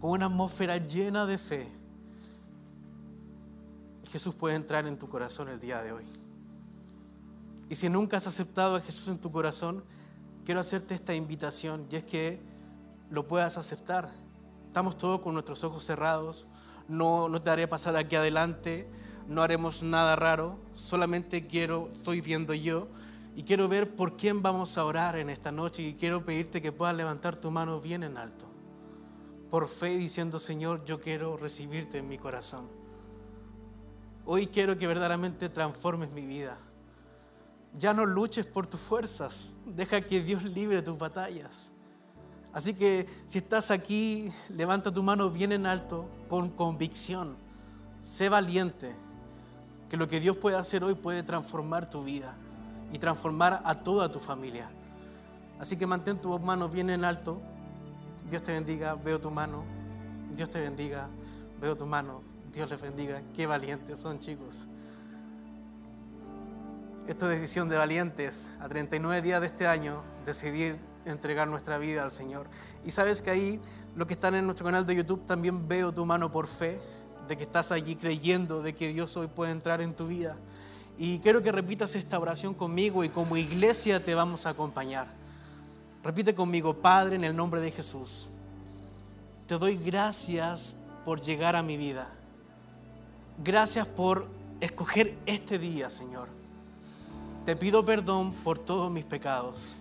con 0.00 0.10
una 0.10 0.26
atmósfera 0.26 0.78
llena 0.78 1.26
de 1.26 1.38
fe, 1.38 1.68
Jesús 4.10 4.34
puede 4.34 4.54
entrar 4.54 4.86
en 4.86 4.98
tu 4.98 5.08
corazón 5.08 5.48
el 5.48 5.60
día 5.60 5.82
de 5.82 5.92
hoy. 5.92 6.04
Y 7.68 7.74
si 7.74 7.88
nunca 7.88 8.18
has 8.18 8.26
aceptado 8.26 8.76
a 8.76 8.80
Jesús 8.80 9.08
en 9.08 9.18
tu 9.18 9.32
corazón, 9.32 9.82
quiero 10.44 10.60
hacerte 10.60 10.94
esta 10.94 11.14
invitación 11.14 11.86
y 11.90 11.96
es 11.96 12.04
que 12.04 12.40
lo 13.10 13.26
puedas 13.28 13.56
aceptar. 13.58 14.10
Estamos 14.66 14.98
todos 14.98 15.20
con 15.20 15.34
nuestros 15.34 15.62
ojos 15.64 15.84
cerrados, 15.84 16.46
no, 16.88 17.28
no 17.28 17.40
te 17.40 17.50
haré 17.50 17.68
pasar 17.68 17.96
aquí 17.96 18.16
adelante, 18.16 18.88
no 19.28 19.42
haremos 19.42 19.82
nada 19.82 20.16
raro, 20.16 20.58
solamente 20.74 21.46
quiero, 21.46 21.88
estoy 21.92 22.20
viendo 22.20 22.54
yo 22.54 22.88
y 23.36 23.42
quiero 23.42 23.68
ver 23.68 23.96
por 23.96 24.16
quién 24.16 24.42
vamos 24.42 24.78
a 24.78 24.84
orar 24.84 25.16
en 25.16 25.30
esta 25.30 25.50
noche 25.50 25.82
y 25.82 25.94
quiero 25.94 26.24
pedirte 26.24 26.62
que 26.62 26.72
puedas 26.72 26.94
levantar 26.94 27.36
tu 27.36 27.50
mano 27.50 27.80
bien 27.80 28.02
en 28.02 28.16
alto, 28.16 28.46
por 29.50 29.68
fe 29.68 29.96
diciendo, 29.96 30.38
Señor, 30.38 30.84
yo 30.84 31.00
quiero 31.00 31.36
recibirte 31.36 31.98
en 31.98 32.08
mi 32.08 32.18
corazón. 32.18 32.68
Hoy 34.26 34.46
quiero 34.46 34.78
que 34.78 34.86
verdaderamente 34.86 35.48
transformes 35.48 36.10
mi 36.10 36.24
vida. 36.24 36.56
Ya 37.76 37.92
no 37.92 38.06
luches 38.06 38.46
por 38.46 38.66
tus 38.66 38.80
fuerzas, 38.80 39.56
deja 39.66 40.00
que 40.00 40.22
Dios 40.22 40.44
libre 40.44 40.80
tus 40.80 40.96
batallas. 40.96 41.73
Así 42.54 42.72
que 42.72 43.08
si 43.26 43.38
estás 43.38 43.72
aquí, 43.72 44.32
levanta 44.48 44.92
tu 44.92 45.02
mano 45.02 45.28
bien 45.28 45.50
en 45.50 45.66
alto 45.66 46.08
con 46.28 46.50
convicción. 46.50 47.36
Sé 48.04 48.28
valiente, 48.28 48.94
que 49.90 49.96
lo 49.96 50.06
que 50.06 50.20
Dios 50.20 50.36
puede 50.36 50.56
hacer 50.56 50.84
hoy 50.84 50.94
puede 50.94 51.24
transformar 51.24 51.90
tu 51.90 52.04
vida 52.04 52.36
y 52.92 52.98
transformar 52.98 53.60
a 53.64 53.74
toda 53.74 54.10
tu 54.10 54.20
familia. 54.20 54.70
Así 55.58 55.76
que 55.76 55.84
mantén 55.84 56.16
tu 56.18 56.38
mano 56.38 56.68
bien 56.68 56.90
en 56.90 57.04
alto. 57.04 57.40
Dios 58.30 58.42
te 58.42 58.52
bendiga, 58.52 58.94
veo 58.94 59.20
tu 59.20 59.32
mano. 59.32 59.64
Dios 60.36 60.48
te 60.48 60.60
bendiga, 60.60 61.08
veo 61.60 61.76
tu 61.76 61.86
mano. 61.86 62.22
Dios 62.52 62.70
les 62.70 62.80
bendiga. 62.80 63.20
Qué 63.34 63.46
valientes 63.46 63.98
son, 63.98 64.20
chicos. 64.20 64.66
Esta 67.08 67.26
decisión 67.26 67.68
de 67.68 67.76
valientes, 67.76 68.56
a 68.60 68.68
39 68.68 69.22
días 69.22 69.40
de 69.40 69.48
este 69.48 69.66
año, 69.66 70.02
decidir 70.24 70.78
entregar 71.04 71.48
nuestra 71.48 71.78
vida 71.78 72.02
al 72.02 72.10
Señor. 72.10 72.46
Y 72.84 72.90
sabes 72.90 73.22
que 73.22 73.30
ahí, 73.30 73.60
los 73.96 74.06
que 74.06 74.14
están 74.14 74.34
en 74.34 74.44
nuestro 74.44 74.64
canal 74.64 74.86
de 74.86 74.96
YouTube, 74.96 75.26
también 75.26 75.68
veo 75.68 75.92
tu 75.92 76.04
mano 76.04 76.30
por 76.30 76.46
fe, 76.46 76.80
de 77.28 77.36
que 77.36 77.44
estás 77.44 77.72
allí 77.72 77.96
creyendo 77.96 78.62
de 78.62 78.74
que 78.74 78.88
Dios 78.88 79.16
hoy 79.16 79.28
puede 79.28 79.52
entrar 79.52 79.80
en 79.80 79.94
tu 79.94 80.06
vida. 80.06 80.36
Y 80.98 81.18
quiero 81.20 81.42
que 81.42 81.50
repitas 81.50 81.94
esta 81.94 82.18
oración 82.18 82.54
conmigo 82.54 83.02
y 83.02 83.08
como 83.08 83.36
iglesia 83.36 84.04
te 84.04 84.14
vamos 84.14 84.46
a 84.46 84.50
acompañar. 84.50 85.06
Repite 86.02 86.34
conmigo, 86.34 86.74
Padre, 86.74 87.16
en 87.16 87.24
el 87.24 87.34
nombre 87.34 87.60
de 87.60 87.70
Jesús. 87.70 88.28
te 89.46 89.58
doy 89.58 89.76
gracias 89.76 90.74
por 91.04 91.20
llegar 91.20 91.56
a 91.56 91.62
mi 91.62 91.76
vida. 91.76 92.08
Gracias 93.42 93.86
por 93.86 94.26
escoger 94.60 95.16
este 95.26 95.58
día, 95.58 95.90
Señor. 95.90 96.28
Te 97.44 97.56
pido 97.56 97.84
perdón 97.84 98.32
por 98.32 98.58
todos 98.58 98.90
mis 98.90 99.04
pecados. 99.04 99.76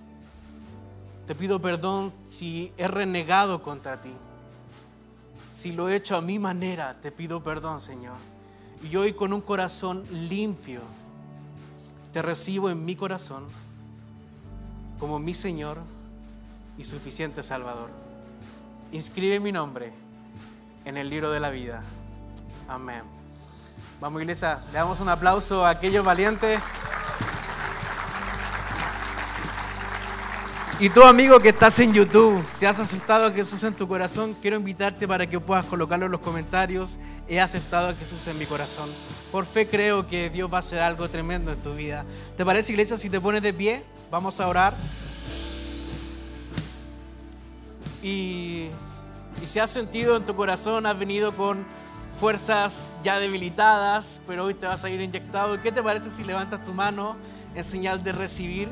Te 1.28 1.36
pido 1.36 1.61
perdón 1.61 2.11
si 2.28 2.74
he 2.78 2.88
renegado 2.88 3.61
contra 3.61 4.01
ti. 4.01 4.13
Si 5.51 5.71
lo 5.71 5.88
he 5.88 5.95
hecho 5.95 6.17
a 6.17 6.21
mi 6.21 6.39
manera, 6.39 6.95
te 7.01 7.11
pido 7.11 7.43
perdón, 7.43 7.80
Señor. 7.80 8.17
Y 8.82 8.95
hoy 8.95 9.13
con 9.13 9.32
un 9.32 9.41
corazón 9.41 10.03
limpio, 10.11 10.82
te 12.11 12.21
recibo 12.21 12.69
en 12.69 12.84
mi 12.84 12.95
corazón 12.95 13.45
como 14.99 15.19
mi 15.19 15.34
Señor 15.34 15.78
y 16.78 16.84
suficiente 16.84 17.43
Salvador. 17.43 17.89
Inscribe 18.91 19.39
mi 19.39 19.51
nombre 19.51 19.93
en 20.86 20.97
el 20.97 21.09
libro 21.09 21.32
de 21.32 21.39
la 21.39 21.49
vida. 21.49 21.84
Amén. 22.67 23.03
Vamos, 24.01 24.21
iglesia, 24.21 24.59
le 24.67 24.74
damos 24.74 24.99
un 24.99 25.07
aplauso 25.07 25.65
a 25.65 25.69
aquellos 25.69 26.03
valientes. 26.03 26.59
Y 30.80 30.89
tú, 30.89 31.03
amigo 31.03 31.39
que 31.39 31.49
estás 31.49 31.78
en 31.80 31.93
YouTube, 31.93 32.43
si 32.47 32.65
has 32.65 32.80
aceptado 32.80 33.28
a 33.28 33.32
Jesús 33.32 33.63
en 33.63 33.76
tu 33.76 33.88
corazón, 33.88 34.36
quiero 34.41 34.57
invitarte 34.57 35.07
para 35.07 35.28
que 35.28 35.39
puedas 35.39 35.65
colocarlo 35.65 36.07
en 36.07 36.11
los 36.11 36.19
comentarios. 36.19 36.97
He 37.28 37.39
aceptado 37.39 37.89
a 37.89 37.93
Jesús 37.93 38.26
en 38.28 38.39
mi 38.39 38.45
corazón. 38.45 38.89
Por 39.32 39.45
fe 39.45 39.67
creo 39.67 40.07
que 40.07 40.32
Dios 40.32 40.51
va 40.51 40.57
a 40.57 40.59
hacer 40.59 40.80
algo 40.80 41.07
tremendo 41.09 41.51
en 41.51 41.61
tu 41.61 41.76
vida. 41.76 42.05
¿Te 42.36 42.43
parece, 42.43 42.71
iglesia, 42.71 42.97
si 42.97 43.09
te 43.09 43.21
pones 43.21 43.43
de 43.43 43.53
pie? 43.53 43.84
Vamos 44.09 44.39
a 44.39 44.47
orar. 44.47 44.74
Y, 48.01 48.67
y 49.41 49.45
si 49.45 49.59
has 49.59 49.69
sentido 49.69 50.17
en 50.17 50.26
tu 50.26 50.36
corazón, 50.36 50.88
has 50.88 50.97
venido 50.97 51.34
con 51.34 51.65
fuerzas 52.19 52.93
ya 53.03 53.19
debilitadas, 53.19 54.19
pero 54.28 54.45
hoy 54.45 54.55
te 54.55 54.65
vas 54.65 54.84
a 54.84 54.89
ir 54.89 54.99
inyectado. 54.99 55.61
¿Qué 55.61 55.71
te 55.71 55.84
parece 55.84 56.09
si 56.09 56.24
levantas 56.24 56.63
tu 56.63 56.74
mano 56.74 57.15
en 57.53 57.63
señal 57.63 58.03
de 58.03 58.11
recibir? 58.11 58.69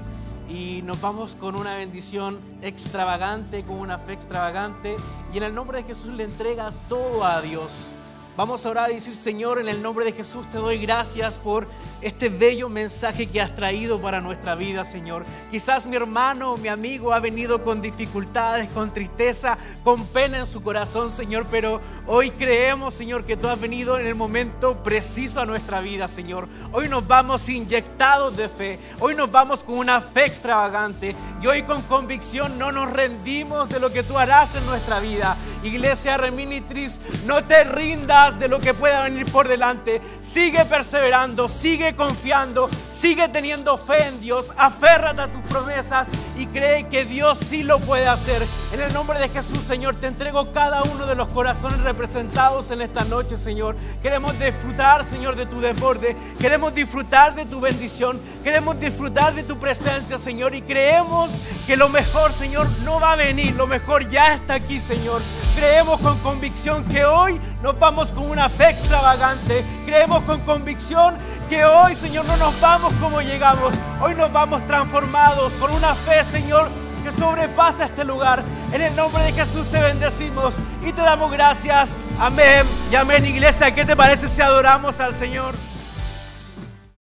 Y 0.52 0.82
nos 0.82 1.00
vamos 1.00 1.36
con 1.36 1.56
una 1.56 1.76
bendición 1.76 2.38
extravagante, 2.62 3.64
con 3.64 3.78
una 3.78 3.98
fe 3.98 4.14
extravagante 4.14 4.98
y 5.34 5.38
en 5.38 5.44
el 5.44 5.56
nombre 5.56 5.78
de 5.78 5.84
Jesús 5.86 6.14
le 6.14 6.26
entregas 6.26 6.78
todo 6.90 7.24
a 7.24 7.42
Dios. 7.42 7.94
Vamos 8.42 8.66
a 8.66 8.72
orar 8.72 8.90
y 8.90 8.96
decir, 8.96 9.16
Señor, 9.16 9.60
en 9.60 9.68
el 9.68 9.84
nombre 9.84 10.04
de 10.04 10.14
Jesús 10.14 10.50
te 10.50 10.58
doy 10.58 10.80
gracias 10.80 11.38
por 11.38 11.68
este 12.02 12.28
bello 12.28 12.70
mensaje 12.70 13.28
que 13.28 13.40
has 13.40 13.54
traído 13.54 14.02
para 14.02 14.20
nuestra 14.20 14.56
vida, 14.56 14.84
Señor. 14.84 15.28
Quizás 15.52 15.86
mi 15.86 15.96
hermano 15.96 16.54
o 16.54 16.58
mi 16.58 16.68
amigo 16.68 17.14
ha 17.14 17.20
venido 17.20 17.64
con 17.64 17.84
dificultades, 17.84 18.68
con 18.70 18.92
tristeza, 18.92 19.60
con 19.84 20.08
pena 20.08 20.40
en 20.40 20.48
su 20.48 20.64
corazón, 20.64 21.12
Señor, 21.12 21.46
pero 21.52 21.80
hoy 22.08 22.32
creemos, 22.32 22.96
Señor, 22.96 23.26
que 23.26 23.38
tú 23.38 23.48
has 23.48 23.62
venido 23.62 24.00
en 24.00 24.08
el 24.08 24.16
momento 24.16 24.82
preciso 24.82 25.40
a 25.40 25.46
nuestra 25.46 25.80
vida, 25.80 26.08
Señor. 26.08 26.48
Hoy 26.72 26.90
nos 26.90 27.08
vamos 27.08 27.48
inyectados 27.48 28.36
de 28.36 28.50
fe, 28.50 28.80
hoy 29.00 29.14
nos 29.14 29.30
vamos 29.30 29.64
con 29.64 29.78
una 29.78 30.02
fe 30.02 30.26
extravagante 30.26 31.16
y 31.44 31.46
hoy 31.46 31.62
con 31.62 31.84
convicción 31.84 32.58
no 32.58 32.72
nos 32.72 32.90
rendimos 32.90 33.70
de 33.70 33.80
lo 33.80 33.94
que 33.94 34.02
tú 34.02 34.18
harás 34.18 34.56
en 34.56 34.66
nuestra 34.66 35.00
vida. 35.00 35.38
Iglesia 35.64 36.18
Reminitris, 36.18 37.00
no 37.26 37.44
te 37.44 37.64
rindas 37.64 38.40
de 38.40 38.48
lo 38.48 38.60
que 38.60 38.74
pueda 38.74 39.04
venir 39.04 39.26
por 39.32 39.48
delante. 39.48 40.02
Sigue 40.22 40.66
perseverando, 40.66 41.50
sigue 41.50 41.96
confiando, 41.96 42.70
sigue 42.90 43.28
teniendo 43.30 43.78
fe 43.78 44.08
en 44.08 44.20
Dios. 44.22 44.54
Aférrate 44.58 45.22
a 45.22 45.28
tus 45.28 45.42
promesas 45.44 46.10
y 46.42 46.48
cree 46.48 46.88
que 46.88 47.06
Dios 47.06 47.38
sí 47.38 47.62
lo 47.62 47.80
puede 47.80 48.08
hacer. 48.08 48.42
En 48.74 48.82
el 48.82 48.92
nombre 48.94 49.20
de 49.20 49.30
Jesús, 49.30 49.60
Señor, 49.60 49.96
te 49.98 50.08
entrego 50.08 50.52
cada 50.52 50.82
uno 50.82 51.06
de 51.06 51.14
los 51.14 51.28
corazones 51.28 51.80
representados 51.82 52.72
en 52.72 52.82
esta 52.82 53.04
noche, 53.04 53.38
Señor. 53.38 53.76
Queremos 54.02 54.38
disfrutar, 54.40 55.06
Señor, 55.06 55.36
de 55.36 55.46
tu 55.46 55.60
desborde. 55.60 56.16
Queremos 56.40 56.74
disfrutar 56.74 57.36
de 57.36 57.46
tu 57.46 57.60
bendición. 57.62 58.20
Queremos 58.44 58.80
disfrutar 58.80 59.36
de 59.36 59.44
tu 59.44 59.60
presencia, 59.60 60.18
Señor. 60.18 60.56
Y 60.56 60.64
creemos 60.64 61.32
que 61.68 61.78
lo 61.78 61.90
mejor, 61.90 62.34
Señor, 62.34 62.68
no 62.84 63.00
va 63.00 63.14
a 63.14 63.18
venir. 63.18 63.54
Lo 63.54 63.68
mejor 63.68 64.10
ya 64.10 64.34
está 64.34 64.56
aquí, 64.56 64.80
Señor. 64.80 65.22
Creemos 65.56 66.00
con 66.02 66.18
convicción 66.20 66.84
que 66.86 67.06
hoy 67.06 67.40
nos 67.62 67.78
vamos 67.78 68.12
con 68.12 68.28
una 68.28 68.50
fe 68.50 68.70
extravagante. 68.72 69.64
Creemos 69.86 70.24
con 70.24 70.40
convicción 70.40 71.16
que 71.52 71.66
hoy, 71.66 71.94
Señor, 71.96 72.24
no 72.28 72.38
nos 72.38 72.58
vamos 72.62 72.94
como 72.94 73.20
llegamos. 73.20 73.74
Hoy 74.00 74.16
nos 74.16 74.32
vamos 74.32 74.66
transformados 74.68 75.52
con 75.60 75.70
una 75.72 75.94
fe, 75.96 76.24
Señor, 76.24 76.70
que 77.04 77.12
sobrepasa 77.12 77.84
este 77.84 78.06
lugar. 78.06 78.42
En 78.72 78.82
el 78.82 78.96
nombre 78.96 79.22
de 79.24 79.34
Jesús 79.34 79.70
te 79.70 79.82
bendecimos 79.82 80.54
y 80.82 80.94
te 80.94 81.02
damos 81.02 81.30
gracias. 81.30 81.98
Amén 82.18 82.66
y 82.90 82.96
amén, 82.96 83.26
iglesia. 83.26 83.76
¿Qué 83.76 83.84
te 83.84 83.98
parece 83.98 84.30
si 84.30 84.42
adoramos 84.42 85.02
al 85.02 85.14
Señor? 85.14 85.54